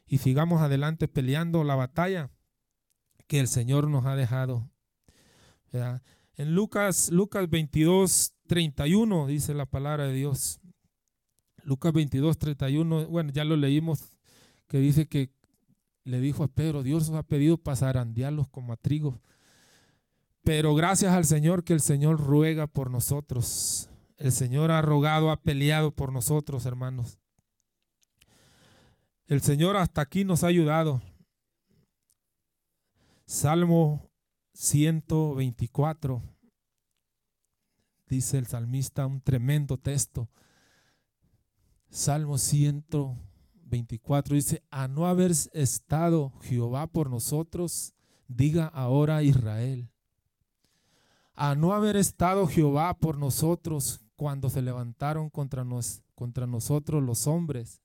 y 0.06 0.18
sigamos 0.18 0.62
adelante 0.62 1.08
peleando 1.08 1.64
la 1.64 1.74
batalla 1.74 2.30
que 3.26 3.40
el 3.40 3.48
Señor 3.48 3.88
nos 3.88 4.06
ha 4.06 4.14
dejado. 4.16 4.70
En 6.36 6.54
Lucas, 6.54 7.10
Lucas 7.10 7.48
22, 7.48 8.34
31 8.46 9.26
dice 9.26 9.54
la 9.54 9.66
palabra 9.66 10.04
de 10.04 10.14
Dios. 10.14 10.60
Lucas 11.64 11.92
22, 11.92 12.38
31, 12.38 13.08
bueno, 13.08 13.32
ya 13.32 13.44
lo 13.44 13.56
leímos, 13.56 14.12
que 14.68 14.78
dice 14.78 15.08
que 15.08 15.30
le 16.04 16.20
dijo 16.20 16.44
a 16.44 16.48
Pedro, 16.48 16.84
Dios 16.84 17.08
os 17.08 17.16
ha 17.16 17.24
pedido 17.24 17.58
para 17.58 17.76
zarandearlos 17.76 18.46
como 18.48 18.72
a 18.72 18.76
trigo, 18.76 19.20
Pero 20.46 20.76
gracias 20.76 21.12
al 21.12 21.24
Señor 21.24 21.64
que 21.64 21.72
el 21.72 21.80
Señor 21.80 22.24
ruega 22.24 22.68
por 22.68 22.88
nosotros. 22.88 23.90
El 24.16 24.30
Señor 24.30 24.70
ha 24.70 24.80
rogado, 24.80 25.32
ha 25.32 25.42
peleado 25.42 25.90
por 25.90 26.12
nosotros, 26.12 26.66
hermanos. 26.66 27.18
El 29.26 29.40
Señor 29.40 29.76
hasta 29.76 30.02
aquí 30.02 30.24
nos 30.24 30.44
ha 30.44 30.46
ayudado. 30.46 31.02
Salmo 33.26 34.08
124, 34.52 36.22
dice 38.06 38.38
el 38.38 38.46
salmista, 38.46 39.04
un 39.04 39.20
tremendo 39.20 39.78
texto. 39.78 40.30
Salmo 41.90 42.38
124 42.38 44.36
dice, 44.36 44.62
a 44.70 44.86
no 44.86 45.08
haber 45.08 45.32
estado 45.54 46.34
Jehová 46.42 46.86
por 46.86 47.10
nosotros, 47.10 47.96
diga 48.28 48.68
ahora 48.68 49.24
Israel. 49.24 49.90
A 51.36 51.54
no 51.54 51.72
haber 51.72 51.96
estado 51.96 52.48
Jehová 52.48 52.94
por 52.94 53.18
nosotros 53.18 54.00
cuando 54.16 54.50
se 54.50 54.62
levantaron 54.62 55.30
contra, 55.30 55.64
nos, 55.64 56.02
contra 56.14 56.46
nosotros 56.46 57.02
los 57.02 57.26
hombres. 57.28 57.80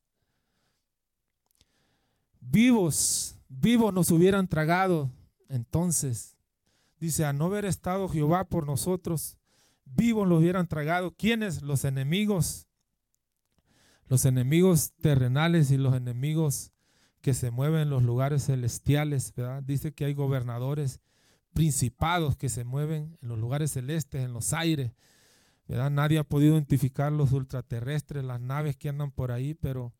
Vivos, 2.39 3.36
vivos 3.47 3.93
nos 3.93 4.10
hubieran 4.10 4.47
tragado. 4.47 5.12
Entonces, 5.49 6.36
dice, 6.99 7.26
a 7.26 7.34
no 7.34 7.45
haber 7.45 7.66
estado 7.66 8.10
Jehová 8.10 8.45
por 8.45 8.66
nosotros, 8.66 9.38
vivos 9.86 10.28
lo 10.28 10.38
hubieran 10.38 10.68
tragado. 10.68 11.12
¿Quiénes? 11.12 11.62
Los 11.62 11.86
enemigos 11.86 12.68
los 14.12 14.26
enemigos 14.26 14.91
terrenales 14.99 15.72
y 15.72 15.78
los 15.78 15.95
enemigos 15.95 16.74
que 17.22 17.34
se 17.34 17.49
mueven 17.49 17.84
en 17.84 17.89
los 17.89 18.04
lugares 18.04 18.47
celestiales, 18.47 19.34
¿verdad? 19.38 19.64
Dice 19.64 19.93
que 19.93 20.04
hay 20.04 20.14
gobernadores, 20.14 20.99
principados 21.54 22.36
que 22.38 22.49
se 22.49 22.64
mueven 22.64 23.18
en 23.22 23.30
los 23.30 23.39
lugares 23.39 23.72
celestes, 23.72 24.24
en 24.24 24.34
los 24.34 24.54
aires, 24.54 24.93
¿verdad? 25.68 25.91
Nadie 25.91 26.20
ha 26.20 26.24
podido 26.24 26.54
identificar 26.54 27.12
los 27.12 27.32
ultraterrestres, 27.32 28.24
las 28.24 28.41
naves 28.41 28.76
que 28.78 28.89
andan 28.89 29.12
por 29.12 29.32
ahí, 29.32 29.54
pero 29.54 29.93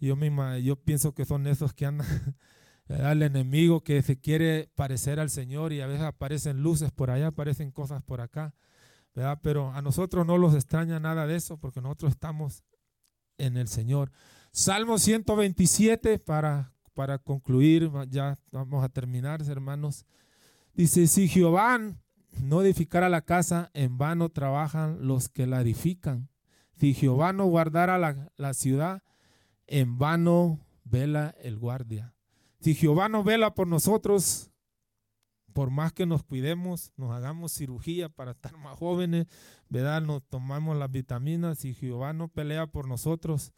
yo, 0.00 0.16
misma, 0.16 0.58
yo 0.58 0.76
pienso 0.76 1.14
que 1.14 1.24
son 1.24 1.46
esos 1.46 1.72
que 1.72 1.86
andan, 1.86 2.06
el 2.88 3.22
enemigo 3.22 3.82
que 3.82 4.02
se 4.02 4.20
quiere 4.20 4.70
parecer 4.74 5.20
al 5.20 5.30
Señor 5.30 5.72
y 5.72 5.80
a 5.80 5.86
veces 5.86 6.04
aparecen 6.04 6.62
luces 6.62 6.90
por 6.90 7.10
allá, 7.10 7.28
aparecen 7.28 7.70
cosas 7.70 8.02
por 8.02 8.20
acá, 8.20 8.54
¿verdad? 9.14 9.40
Pero 9.42 9.72
a 9.72 9.82
nosotros 9.82 10.26
no 10.26 10.38
los 10.38 10.54
extraña 10.54 11.00
nada 11.00 11.26
de 11.26 11.36
eso 11.36 11.58
porque 11.58 11.80
nosotros 11.80 12.12
estamos 12.12 12.62
en 13.38 13.56
el 13.56 13.68
Señor. 13.68 14.12
Salmo 14.52 14.98
127 14.98 16.18
para, 16.18 16.72
para 16.94 17.18
concluir, 17.18 17.90
ya 18.08 18.38
vamos 18.52 18.84
a 18.84 18.88
terminar, 18.88 19.42
hermanos. 19.48 20.06
Dice, 20.76 21.06
si 21.06 21.26
Jehová 21.26 21.80
no 22.42 22.60
edificara 22.60 23.08
la 23.08 23.22
casa, 23.22 23.70
en 23.72 23.96
vano 23.96 24.28
trabajan 24.28 25.06
los 25.06 25.30
que 25.30 25.46
la 25.46 25.62
edifican. 25.62 26.28
Si 26.78 26.92
Jehová 26.92 27.32
no 27.32 27.46
guardara 27.46 27.96
la, 27.96 28.30
la 28.36 28.52
ciudad, 28.52 29.02
en 29.66 29.96
vano 29.96 30.60
vela 30.84 31.34
el 31.40 31.58
guardia. 31.58 32.14
Si 32.60 32.74
Jehová 32.74 33.08
no 33.08 33.24
vela 33.24 33.54
por 33.54 33.66
nosotros, 33.66 34.50
por 35.54 35.70
más 35.70 35.94
que 35.94 36.04
nos 36.04 36.22
cuidemos, 36.22 36.92
nos 36.98 37.10
hagamos 37.10 37.52
cirugía 37.52 38.10
para 38.10 38.32
estar 38.32 38.58
más 38.58 38.78
jóvenes, 38.78 39.28
¿verdad? 39.70 40.02
Nos 40.02 40.22
tomamos 40.24 40.76
las 40.76 40.90
vitaminas 40.90 41.64
y 41.64 41.72
Jehová 41.72 42.12
no 42.12 42.28
pelea 42.28 42.66
por 42.66 42.86
nosotros, 42.86 43.54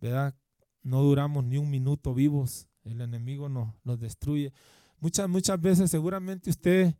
¿verdad? 0.00 0.36
No 0.84 1.02
duramos 1.02 1.42
ni 1.42 1.58
un 1.58 1.68
minuto 1.68 2.14
vivos, 2.14 2.68
el 2.84 3.00
enemigo 3.00 3.48
nos, 3.48 3.74
nos 3.82 3.98
destruye. 3.98 4.52
Muchas, 5.00 5.28
muchas 5.28 5.60
veces 5.60 5.90
seguramente 5.90 6.50
usted, 6.50 6.94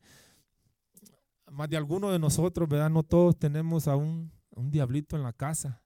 más 1.51 1.69
de 1.69 1.77
alguno 1.77 2.11
de 2.11 2.19
nosotros, 2.19 2.69
¿verdad? 2.69 2.91
No 2.91 3.03
todos 3.03 3.39
tenemos 3.39 3.87
a 3.89 3.97
un, 3.97 4.33
un 4.51 4.71
diablito 4.71 5.17
en 5.17 5.23
la 5.23 5.33
casa 5.33 5.83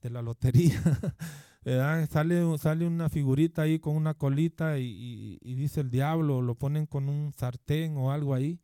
de 0.00 0.10
la 0.10 0.22
lotería. 0.22 0.80
Sale, 1.62 2.56
sale 2.56 2.86
una 2.86 3.10
figurita 3.10 3.62
ahí 3.62 3.78
con 3.78 3.94
una 3.94 4.14
colita 4.14 4.78
y, 4.78 5.38
dice 5.42 5.82
el 5.82 5.90
diablo, 5.90 6.40
lo 6.40 6.54
ponen 6.54 6.86
con 6.86 7.10
un 7.10 7.34
sartén 7.34 7.98
o 7.98 8.12
algo 8.12 8.34
ahí. 8.34 8.58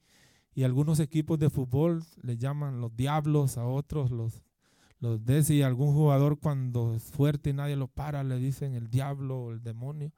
Y 0.55 0.63
algunos 0.63 0.99
equipos 0.99 1.39
de 1.39 1.51
fútbol 1.51 2.03
le 2.23 2.39
llaman 2.39 2.81
los 2.81 2.97
diablos, 2.97 3.59
a 3.59 3.67
otros 3.67 4.11
los, 4.11 4.43
los 4.99 5.23
des 5.27 5.51
y 5.51 5.61
algún 5.61 5.93
jugador 5.93 6.39
cuando 6.39 6.95
es 6.95 7.03
fuerte 7.03 7.51
y 7.51 7.53
nadie 7.53 7.77
lo 7.77 7.89
para 7.89 8.25
le 8.25 8.39
dicen 8.39 8.75
el 8.75 8.89
diablo 8.89 9.39
o 9.39 9.53
el 9.53 9.63
demonio. 9.63 10.13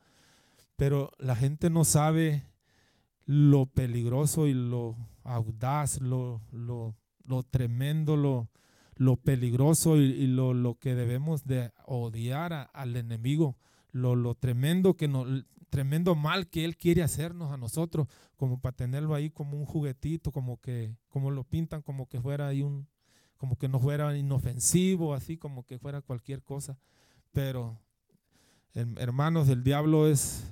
Pero 0.76 1.10
la 1.18 1.34
gente 1.34 1.70
no 1.70 1.84
sabe 1.84 2.44
lo 3.28 3.66
peligroso 3.66 4.46
y 4.46 4.54
lo 4.54 4.96
audaz, 5.22 6.00
lo, 6.00 6.40
lo, 6.50 6.96
lo 7.24 7.42
tremendo, 7.42 8.16
lo, 8.16 8.48
lo 8.96 9.18
peligroso 9.18 9.98
y, 9.98 10.26
lo, 10.26 10.54
lo, 10.54 10.76
que 10.76 10.94
debemos 10.94 11.44
de 11.44 11.70
odiar 11.84 12.70
al 12.72 12.96
enemigo, 12.96 13.58
lo, 13.92 14.16
lo 14.16 14.34
tremendo 14.34 14.94
que 14.94 15.08
no, 15.08 15.26
tremendo 15.68 16.14
mal 16.14 16.48
que 16.48 16.64
él 16.64 16.78
quiere 16.78 17.02
hacernos 17.02 17.52
a 17.52 17.58
nosotros, 17.58 18.08
como 18.36 18.62
para 18.62 18.74
tenerlo 18.74 19.14
ahí 19.14 19.28
como 19.28 19.58
un 19.58 19.66
juguetito, 19.66 20.32
como 20.32 20.58
que, 20.58 20.96
como 21.10 21.30
lo 21.30 21.44
pintan, 21.44 21.82
como 21.82 22.08
que 22.08 22.22
fuera 22.22 22.46
ahí 22.46 22.62
un, 22.62 22.88
como 23.36 23.58
que 23.58 23.68
no 23.68 23.78
fuera 23.78 24.16
inofensivo, 24.16 25.12
así 25.12 25.36
como 25.36 25.66
que 25.66 25.78
fuera 25.78 26.00
cualquier 26.00 26.42
cosa. 26.42 26.78
Pero 27.32 27.78
hermanos, 28.72 29.50
el 29.50 29.62
diablo 29.62 30.08
es, 30.08 30.50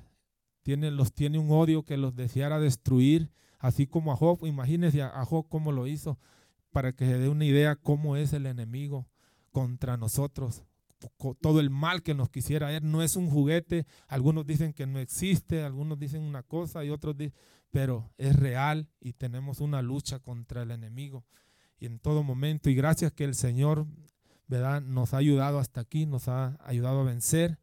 tiene, 0.67 0.91
los 0.91 1.13
tiene 1.13 1.39
un 1.39 1.49
odio 1.49 1.83
que 1.83 1.95
los 1.95 2.13
deseara 2.13 2.59
destruir, 2.59 3.31
así 3.57 3.87
como 3.87 4.11
a 4.11 4.17
Job, 4.17 4.45
imagínense 4.45 5.01
a 5.01 5.23
Job 5.23 5.47
cómo 5.47 5.71
lo 5.71 5.87
hizo 5.87 6.19
para 6.73 6.91
que 6.91 7.05
se 7.05 7.17
dé 7.17 7.29
una 7.29 7.45
idea 7.45 7.77
cómo 7.77 8.17
es 8.17 8.33
el 8.33 8.45
enemigo 8.45 9.07
contra 9.53 9.95
nosotros. 9.95 10.65
Todo 11.39 11.61
el 11.61 11.69
mal 11.69 12.03
que 12.03 12.13
nos 12.13 12.29
quisiera 12.29 12.67
ver 12.67 12.83
no 12.83 13.01
es 13.01 13.15
un 13.15 13.29
juguete. 13.29 13.85
Algunos 14.09 14.45
dicen 14.45 14.73
que 14.73 14.85
no 14.85 14.99
existe, 14.99 15.63
algunos 15.63 15.99
dicen 15.99 16.21
una 16.21 16.43
cosa 16.43 16.83
y 16.83 16.89
otros 16.89 17.15
dicen, 17.15 17.39
pero 17.71 18.11
es 18.17 18.35
real 18.35 18.89
y 18.99 19.13
tenemos 19.13 19.61
una 19.61 19.81
lucha 19.81 20.19
contra 20.19 20.63
el 20.63 20.71
enemigo. 20.71 21.23
Y 21.79 21.85
en 21.85 21.99
todo 21.99 22.23
momento, 22.23 22.69
y 22.69 22.75
gracias 22.75 23.13
que 23.13 23.23
el 23.23 23.35
Señor, 23.35 23.87
¿verdad? 24.47 24.81
Nos 24.81 25.13
ha 25.13 25.17
ayudado 25.17 25.59
hasta 25.59 25.79
aquí, 25.79 26.05
nos 26.05 26.27
ha 26.27 26.57
ayudado 26.65 26.99
a 26.99 27.05
vencer, 27.05 27.57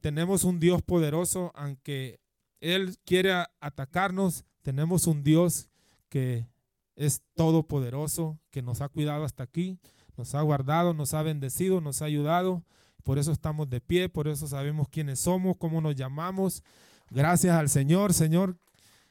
Tenemos 0.00 0.44
un 0.44 0.60
Dios 0.60 0.82
poderoso, 0.82 1.50
aunque 1.54 2.20
Él 2.60 2.96
quiere 3.04 3.32
atacarnos, 3.60 4.44
tenemos 4.60 5.06
un 5.06 5.24
Dios 5.24 5.68
que 6.10 6.46
es 6.94 7.22
todopoderoso, 7.34 8.38
que 8.50 8.60
nos 8.60 8.82
ha 8.82 8.88
cuidado 8.90 9.24
hasta 9.24 9.44
aquí, 9.44 9.78
nos 10.16 10.34
ha 10.34 10.42
guardado, 10.42 10.92
nos 10.92 11.14
ha 11.14 11.22
bendecido, 11.22 11.80
nos 11.80 12.02
ha 12.02 12.04
ayudado. 12.04 12.64
Por 13.02 13.18
eso 13.18 13.32
estamos 13.32 13.70
de 13.70 13.80
pie, 13.80 14.08
por 14.08 14.28
eso 14.28 14.46
sabemos 14.46 14.88
quiénes 14.88 15.20
somos, 15.20 15.56
cómo 15.56 15.80
nos 15.80 15.96
llamamos. 15.96 16.62
Gracias 17.10 17.56
al 17.56 17.68
Señor, 17.68 18.12
Señor. 18.12 18.58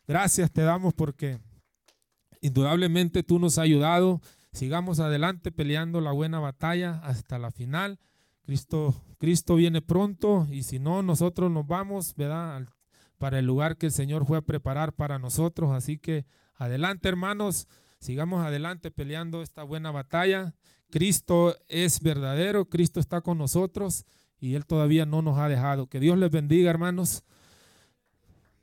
Gracias 0.07 0.51
te 0.51 0.61
damos 0.61 0.93
porque 0.93 1.39
indudablemente 2.39 3.23
tú 3.23 3.39
nos 3.39 3.57
has 3.57 3.63
ayudado. 3.63 4.21
Sigamos 4.53 4.99
adelante 4.99 5.51
peleando 5.51 6.01
la 6.01 6.11
buena 6.11 6.39
batalla 6.39 6.99
hasta 7.03 7.39
la 7.39 7.51
final. 7.51 7.99
Cristo, 8.43 8.95
Cristo 9.17 9.55
viene 9.55 9.81
pronto 9.81 10.47
y 10.49 10.63
si 10.63 10.79
no, 10.79 11.03
nosotros 11.03 11.51
nos 11.51 11.67
vamos, 11.67 12.15
¿verdad? 12.15 12.67
Para 13.17 13.39
el 13.39 13.45
lugar 13.45 13.77
que 13.77 13.87
el 13.87 13.91
Señor 13.91 14.25
fue 14.25 14.37
a 14.37 14.41
preparar 14.41 14.93
para 14.93 15.19
nosotros. 15.19 15.71
Así 15.71 15.97
que 15.97 16.25
Adelante, 16.61 17.09
hermanos, 17.09 17.67
sigamos 17.97 18.45
adelante 18.45 18.91
peleando 18.91 19.41
esta 19.41 19.63
buena 19.63 19.89
batalla. 19.89 20.53
Cristo 20.91 21.55
es 21.67 22.01
verdadero, 22.01 22.69
Cristo 22.69 22.99
está 22.99 23.21
con 23.21 23.39
nosotros 23.39 24.05
y 24.39 24.53
Él 24.53 24.67
todavía 24.67 25.07
no 25.07 25.23
nos 25.23 25.39
ha 25.39 25.49
dejado. 25.49 25.87
Que 25.87 25.99
Dios 25.99 26.19
les 26.19 26.29
bendiga, 26.29 26.69
hermanos. 26.69 27.23